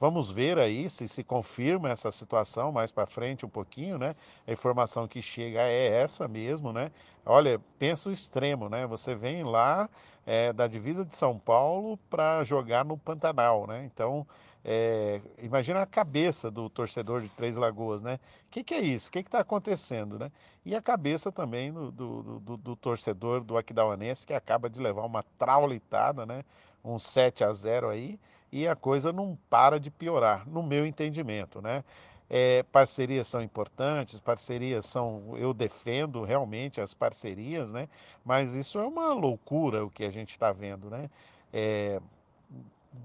vamos 0.00 0.30
ver 0.30 0.58
aí 0.58 0.88
se 0.88 1.06
se 1.06 1.22
confirma 1.22 1.90
essa 1.90 2.10
situação 2.10 2.72
mais 2.72 2.90
para 2.90 3.06
frente 3.06 3.44
um 3.44 3.50
pouquinho, 3.50 3.98
né? 3.98 4.16
A 4.46 4.52
informação 4.52 5.06
que 5.06 5.20
chega 5.20 5.60
é 5.60 5.88
essa 6.02 6.26
mesmo, 6.26 6.72
né? 6.72 6.90
Olha, 7.26 7.60
pensa 7.78 8.08
o 8.08 8.12
extremo, 8.12 8.70
né? 8.70 8.86
Você 8.86 9.14
vem 9.14 9.44
lá 9.44 9.90
é, 10.24 10.54
da 10.54 10.66
divisa 10.66 11.04
de 11.04 11.14
São 11.14 11.38
Paulo 11.38 11.98
para 12.08 12.44
jogar 12.44 12.82
no 12.82 12.96
Pantanal, 12.96 13.66
né? 13.66 13.84
Então 13.84 14.26
é, 14.64 15.20
imagina 15.42 15.82
a 15.82 15.86
cabeça 15.86 16.50
do 16.50 16.70
torcedor 16.70 17.20
de 17.20 17.28
Três 17.28 17.56
Lagoas, 17.56 18.00
né? 18.00 18.18
O 18.46 18.50
que, 18.50 18.64
que, 18.64 18.72
é 18.72 18.80
isso? 18.80 19.08
O 19.08 19.12
que 19.12 19.18
está 19.18 19.40
acontecendo, 19.40 20.18
né? 20.18 20.32
E 20.64 20.74
a 20.74 20.80
cabeça 20.80 21.30
também 21.30 21.70
do, 21.70 21.92
do, 21.92 22.40
do, 22.40 22.56
do 22.56 22.76
torcedor 22.76 23.44
do 23.44 23.58
Aquidauanense, 23.58 24.26
que 24.26 24.32
acaba 24.32 24.70
de 24.70 24.80
levar 24.80 25.02
uma 25.02 25.22
traulitada, 25.38 26.24
né? 26.24 26.42
Um 26.82 26.98
7 26.98 27.44
a 27.44 27.52
0 27.52 27.90
aí, 27.90 28.18
e 28.50 28.66
a 28.66 28.74
coisa 28.74 29.12
não 29.12 29.38
para 29.50 29.78
de 29.78 29.90
piorar, 29.90 30.48
no 30.48 30.62
meu 30.62 30.86
entendimento, 30.86 31.60
né? 31.60 31.84
É, 32.30 32.62
parcerias 32.62 33.28
são 33.28 33.42
importantes, 33.42 34.18
parcerias 34.18 34.86
são. 34.86 35.36
Eu 35.36 35.52
defendo 35.52 36.22
realmente 36.24 36.80
as 36.80 36.94
parcerias, 36.94 37.70
né? 37.70 37.86
Mas 38.24 38.54
isso 38.54 38.78
é 38.78 38.86
uma 38.86 39.12
loucura 39.12 39.84
o 39.84 39.90
que 39.90 40.04
a 40.04 40.10
gente 40.10 40.30
está 40.30 40.52
vendo, 40.52 40.88
né? 40.88 41.10
É, 41.52 42.00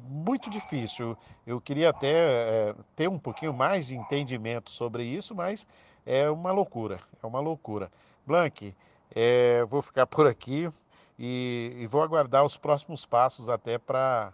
muito 0.07 0.49
difícil. 0.49 1.17
Eu 1.45 1.59
queria 1.59 1.89
até 1.89 2.11
é, 2.11 2.75
ter 2.95 3.09
um 3.09 3.19
pouquinho 3.19 3.53
mais 3.53 3.87
de 3.87 3.95
entendimento 3.95 4.69
sobre 4.71 5.03
isso, 5.03 5.33
mas 5.35 5.67
é 6.05 6.29
uma 6.29 6.51
loucura, 6.51 6.99
é 7.21 7.25
uma 7.25 7.39
loucura. 7.39 7.91
Blank, 8.25 8.75
é, 9.15 9.65
vou 9.65 9.81
ficar 9.81 10.05
por 10.05 10.27
aqui 10.27 10.71
e, 11.17 11.73
e, 11.77 11.87
vou 11.87 12.01
aguardar 12.01 12.45
os 12.45 12.55
próximos 12.55 13.05
passos 13.05 13.49
até 13.49 13.77
para 13.77 14.33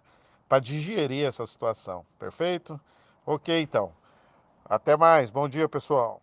digerir 0.62 1.26
essa 1.26 1.46
situação. 1.48 2.06
Perfeito? 2.20 2.80
Ok, 3.26 3.62
então. 3.62 3.92
Até 4.66 4.96
mais. 4.98 5.30
Bom 5.30 5.48
dia, 5.48 5.68
pessoal. 5.70 6.22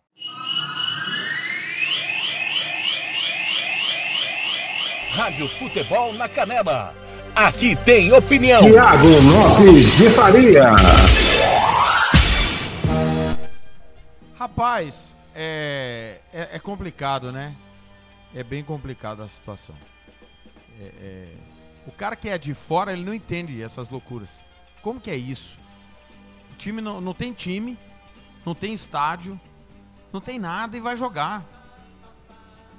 Rádio 5.11 5.47
Futebol 5.47 6.13
na 6.13 6.27
Canela 6.27 7.02
Aqui 7.35 7.75
tem 7.75 8.13
opinião. 8.13 8.61
Tiago 8.61 9.07
Lopes 9.07 9.97
de 9.97 10.07
Faria. 10.11 10.69
Rapaz, 14.37 15.17
é, 15.33 16.19
é, 16.31 16.49
é, 16.53 16.59
complicado, 16.59 17.31
né? 17.31 17.55
É 18.35 18.43
bem 18.43 18.63
complicado 18.63 19.23
a 19.23 19.27
situação. 19.27 19.73
É, 20.79 20.83
é, 20.83 21.27
o 21.87 21.91
cara 21.91 22.15
que 22.15 22.29
é 22.29 22.37
de 22.37 22.53
fora, 22.53 22.93
ele 22.93 23.03
não 23.03 23.13
entende 23.15 23.63
essas 23.63 23.89
loucuras. 23.89 24.41
Como 24.83 24.99
que 24.99 25.09
é 25.09 25.15
isso? 25.15 25.57
O 26.51 26.55
time 26.55 26.81
não, 26.81 27.01
não 27.01 27.15
tem 27.15 27.33
time, 27.33 27.79
não 28.45 28.53
tem 28.53 28.73
estádio, 28.73 29.39
não 30.11 30.21
tem 30.21 30.37
nada 30.37 30.77
e 30.77 30.79
vai 30.79 30.95
jogar. 30.95 31.43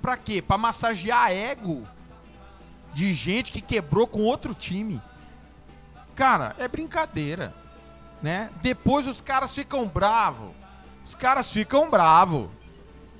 Pra 0.01 0.17
quê? 0.17 0.41
Pra 0.41 0.57
massagear 0.57 1.33
ego 1.33 1.85
de 2.95 3.13
gente 3.13 3.53
que 3.53 3.61
quebrou 3.61 4.07
com 4.07 4.23
outro 4.23 4.55
time. 4.55 5.01
Cara, 6.15 6.55
é 6.59 6.69
brincadeira. 6.69 7.53
né? 8.23 8.49
Depois 8.63 9.07
os 9.07 9.21
caras 9.21 9.55
ficam 9.55 9.87
bravos. 9.87 10.51
Os 11.05 11.15
caras 11.15 11.51
ficam 11.53 11.91
bravos. 11.91 12.49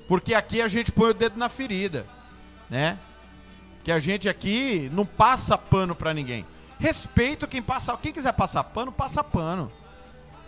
Porque 0.07 0.33
aqui 0.33 0.61
a 0.61 0.67
gente 0.67 0.91
põe 0.91 1.11
o 1.11 1.13
dedo 1.13 1.37
na 1.37 1.49
ferida, 1.49 2.07
né? 2.69 2.97
Que 3.83 3.91
a 3.91 3.99
gente 3.99 4.27
aqui 4.27 4.89
não 4.93 5.05
passa 5.05 5.57
pano 5.57 5.93
pra 5.93 6.13
ninguém. 6.13 6.45
Respeito 6.79 7.47
quem 7.47 7.61
passa, 7.61 7.95
quem 7.97 8.11
quiser 8.11 8.33
passar 8.33 8.63
pano, 8.63 8.91
passa 8.91 9.23
pano. 9.23 9.71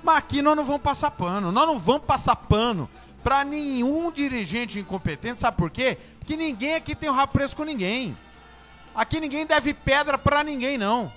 Mas 0.03 0.17
aqui 0.17 0.41
nós 0.41 0.55
não 0.55 0.65
vamos 0.65 0.82
passar 0.82 1.11
pano. 1.11 1.51
Nós 1.51 1.67
não 1.67 1.78
vamos 1.78 2.03
passar 2.03 2.36
pano 2.36 2.89
pra 3.23 3.43
nenhum 3.43 4.11
dirigente 4.11 4.80
incompetente, 4.80 5.39
sabe 5.39 5.57
por 5.57 5.69
quê? 5.69 5.97
Porque 6.17 6.36
ninguém 6.38 6.75
aqui 6.75 6.95
tem 6.95 7.09
o 7.09 7.13
rabo 7.13 7.34
preso 7.34 7.55
com 7.55 7.63
ninguém. 7.63 8.17
Aqui 8.98 9.20
ninguém 9.20 9.45
deve 9.45 9.76
pedra 9.76 10.18
pra 10.18 10.43
ninguém 10.43 10.76
não. 10.76 11.14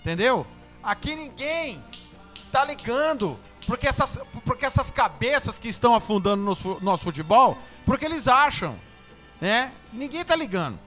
Entendeu? 0.00 0.46
Aqui 0.82 1.14
ninguém 1.16 1.82
tá 2.52 2.62
ligando 2.62 3.40
porque 3.66 3.88
essas, 3.88 4.20
porque 4.44 4.66
essas 4.66 4.90
cabeças 4.90 5.58
que 5.58 5.66
estão 5.66 5.94
afundando 5.94 6.42
no 6.42 6.50
nosso, 6.50 6.78
nosso 6.82 7.04
futebol, 7.04 7.56
porque 7.86 8.04
eles 8.04 8.28
acham, 8.28 8.78
né? 9.40 9.72
Ninguém 9.94 10.22
tá 10.26 10.36
ligando. 10.36 10.78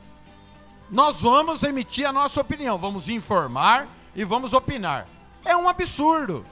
Nós 0.87 1.23
vamos 1.23 1.63
emitir 1.63 2.07
a 2.07 2.13
nossa 2.13 2.39
opinião, 2.41 2.77
vamos 2.77 3.09
informar 3.09 3.87
e 4.15 4.23
vamos 4.23 4.53
opinar. 4.53 5.07
É 5.43 5.57
um 5.57 5.67
absurdo. 5.67 6.45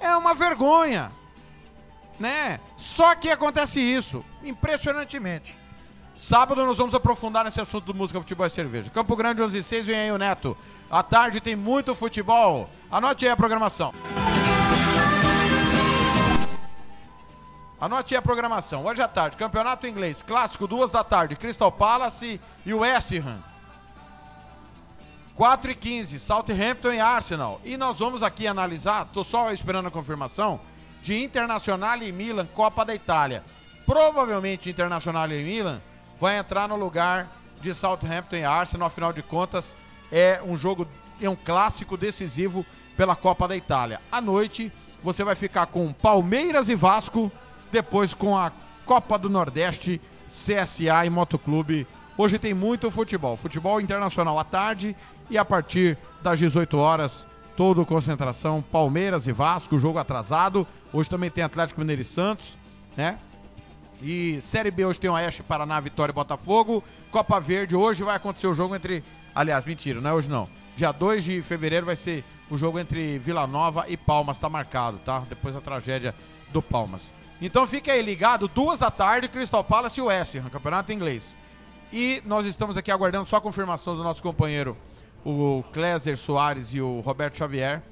É 0.00 0.16
uma 0.16 0.34
vergonha. 0.34 1.12
Né? 2.18 2.58
Só 2.76 3.14
que 3.14 3.30
acontece 3.30 3.80
isso, 3.80 4.24
impressionantemente. 4.42 5.61
Sábado 6.22 6.64
nós 6.64 6.78
vamos 6.78 6.94
aprofundar 6.94 7.44
nesse 7.44 7.60
assunto 7.60 7.86
do 7.86 7.94
música, 7.94 8.20
futebol 8.20 8.46
e 8.46 8.50
cerveja. 8.50 8.88
Campo 8.90 9.16
Grande 9.16 9.42
11 9.42 9.58
e 9.58 9.60
6, 9.60 9.86
vem 9.86 9.96
aí 9.96 10.12
o 10.12 10.16
Neto. 10.16 10.56
À 10.88 11.02
tarde 11.02 11.40
tem 11.40 11.56
muito 11.56 11.96
futebol. 11.96 12.70
Anote 12.88 13.24
aí 13.26 13.32
a 13.32 13.36
programação. 13.36 13.92
Anote 17.80 18.14
aí 18.14 18.18
a 18.18 18.22
programação. 18.22 18.84
Hoje 18.84 19.02
à 19.02 19.08
tarde, 19.08 19.36
Campeonato 19.36 19.84
Inglês, 19.84 20.22
Clássico, 20.22 20.68
duas 20.68 20.92
da 20.92 21.02
tarde, 21.02 21.34
Crystal 21.34 21.72
Palace 21.72 22.40
e 22.64 22.72
West 22.72 23.10
Ham. 23.14 23.42
4 25.34 25.72
e 25.72 25.74
15, 25.74 26.20
Southampton 26.20 26.92
e 26.92 27.00
Arsenal. 27.00 27.60
E 27.64 27.76
nós 27.76 27.98
vamos 27.98 28.22
aqui 28.22 28.46
analisar, 28.46 29.08
tô 29.12 29.24
só 29.24 29.50
esperando 29.50 29.88
a 29.88 29.90
confirmação, 29.90 30.60
de 31.02 31.20
Internacional 31.20 32.00
e 32.00 32.12
Milan, 32.12 32.46
Copa 32.46 32.84
da 32.84 32.94
Itália. 32.94 33.42
Provavelmente 33.84 34.70
Internacional 34.70 35.28
e 35.28 35.42
Milan 35.42 35.82
vai 36.22 36.38
entrar 36.38 36.68
no 36.68 36.76
lugar 36.76 37.36
de 37.60 37.74
Southampton 37.74 38.36
e 38.36 38.44
Arsenal, 38.44 38.86
afinal 38.86 39.12
de 39.12 39.24
contas, 39.24 39.74
é 40.12 40.40
um 40.46 40.56
jogo, 40.56 40.86
é 41.20 41.28
um 41.28 41.34
clássico 41.34 41.96
decisivo 41.96 42.64
pela 42.96 43.16
Copa 43.16 43.48
da 43.48 43.56
Itália. 43.56 44.00
À 44.10 44.20
noite, 44.20 44.70
você 45.02 45.24
vai 45.24 45.34
ficar 45.34 45.66
com 45.66 45.92
Palmeiras 45.92 46.68
e 46.68 46.76
Vasco, 46.76 47.30
depois 47.72 48.14
com 48.14 48.38
a 48.38 48.52
Copa 48.86 49.18
do 49.18 49.28
Nordeste, 49.28 50.00
CSA 50.28 51.04
e 51.04 51.10
Motoclube. 51.10 51.88
Hoje 52.16 52.38
tem 52.38 52.54
muito 52.54 52.88
futebol, 52.88 53.36
futebol 53.36 53.80
internacional 53.80 54.38
à 54.38 54.44
tarde 54.44 54.94
e 55.28 55.36
a 55.36 55.44
partir 55.44 55.98
das 56.22 56.38
18 56.38 56.78
horas, 56.78 57.26
todo 57.56 57.84
concentração, 57.84 58.62
Palmeiras 58.62 59.26
e 59.26 59.32
Vasco, 59.32 59.76
jogo 59.76 59.98
atrasado. 59.98 60.68
Hoje 60.92 61.10
também 61.10 61.32
tem 61.32 61.42
Atlético 61.42 61.80
Mineiro 61.80 62.02
e 62.02 62.04
Santos, 62.04 62.56
né? 62.96 63.18
E 64.02 64.40
Série 64.40 64.72
B 64.72 64.84
hoje 64.84 64.98
tem 64.98 65.08
Oeste, 65.08 65.44
Paraná, 65.44 65.78
Vitória 65.78 66.10
e 66.10 66.14
Botafogo. 66.14 66.82
Copa 67.12 67.38
Verde, 67.38 67.76
hoje 67.76 68.02
vai 68.02 68.16
acontecer 68.16 68.48
o 68.48 68.54
jogo 68.54 68.74
entre. 68.74 69.04
Aliás, 69.32 69.64
mentira, 69.64 70.00
não 70.00 70.10
é 70.10 70.12
hoje 70.12 70.28
não. 70.28 70.48
Dia 70.76 70.90
2 70.90 71.22
de 71.22 71.42
fevereiro 71.42 71.86
vai 71.86 71.94
ser 71.94 72.24
o 72.50 72.56
jogo 72.56 72.80
entre 72.80 73.18
Vila 73.20 73.46
Nova 73.46 73.84
e 73.88 73.96
Palmas, 73.96 74.38
tá 74.38 74.48
marcado, 74.48 74.98
tá? 74.98 75.20
Depois 75.28 75.54
da 75.54 75.60
tragédia 75.60 76.14
do 76.52 76.60
Palmas. 76.60 77.14
Então 77.40 77.66
fique 77.66 77.90
aí 77.90 78.02
ligado, 78.02 78.48
duas 78.48 78.80
da 78.80 78.90
tarde, 78.90 79.28
Crystal 79.28 79.62
Palace 79.62 80.00
e 80.00 80.02
West 80.02 80.34
Ham, 80.34 80.50
campeonato 80.50 80.92
inglês. 80.92 81.36
E 81.92 82.22
nós 82.26 82.44
estamos 82.44 82.76
aqui 82.76 82.90
aguardando 82.90 83.24
só 83.24 83.36
a 83.36 83.40
confirmação 83.40 83.96
do 83.96 84.02
nosso 84.02 84.22
companheiro, 84.22 84.76
o 85.24 85.62
Cléser 85.72 86.16
Soares 86.16 86.74
e 86.74 86.80
o 86.80 87.00
Roberto 87.00 87.36
Xavier, 87.36 87.82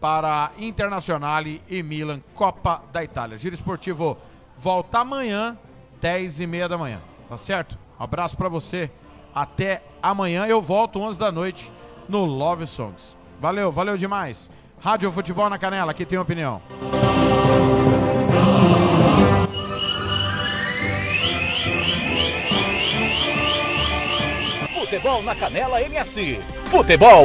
para 0.00 0.52
Internacional 0.58 1.42
e 1.44 1.82
Milan, 1.82 2.20
Copa 2.34 2.82
da 2.92 3.02
Itália. 3.02 3.36
Giro 3.36 3.54
Esportivo 3.54 4.16
volta 4.56 4.98
amanhã, 5.00 5.56
10 6.00 6.40
e 6.40 6.46
meia 6.46 6.68
da 6.68 6.78
manhã, 6.78 7.00
tá 7.28 7.36
certo? 7.36 7.78
Um 7.98 8.04
abraço 8.04 8.36
para 8.36 8.48
você, 8.48 8.90
até 9.34 9.82
amanhã. 10.02 10.46
Eu 10.46 10.60
volto 10.62 11.00
11 11.00 11.18
da 11.18 11.30
noite 11.30 11.72
no 12.08 12.24
Love 12.24 12.66
Songs. 12.66 13.16
Valeu, 13.40 13.70
valeu 13.70 13.96
demais. 13.96 14.50
Rádio 14.80 15.10
Futebol 15.12 15.48
na 15.48 15.58
Canela, 15.58 15.90
aqui 15.90 16.04
tem 16.04 16.18
opinião. 16.18 16.60
Futebol 24.72 25.22
na 25.22 25.34
Canela 25.34 25.82
MS. 25.82 26.40
Futebol 26.70 27.24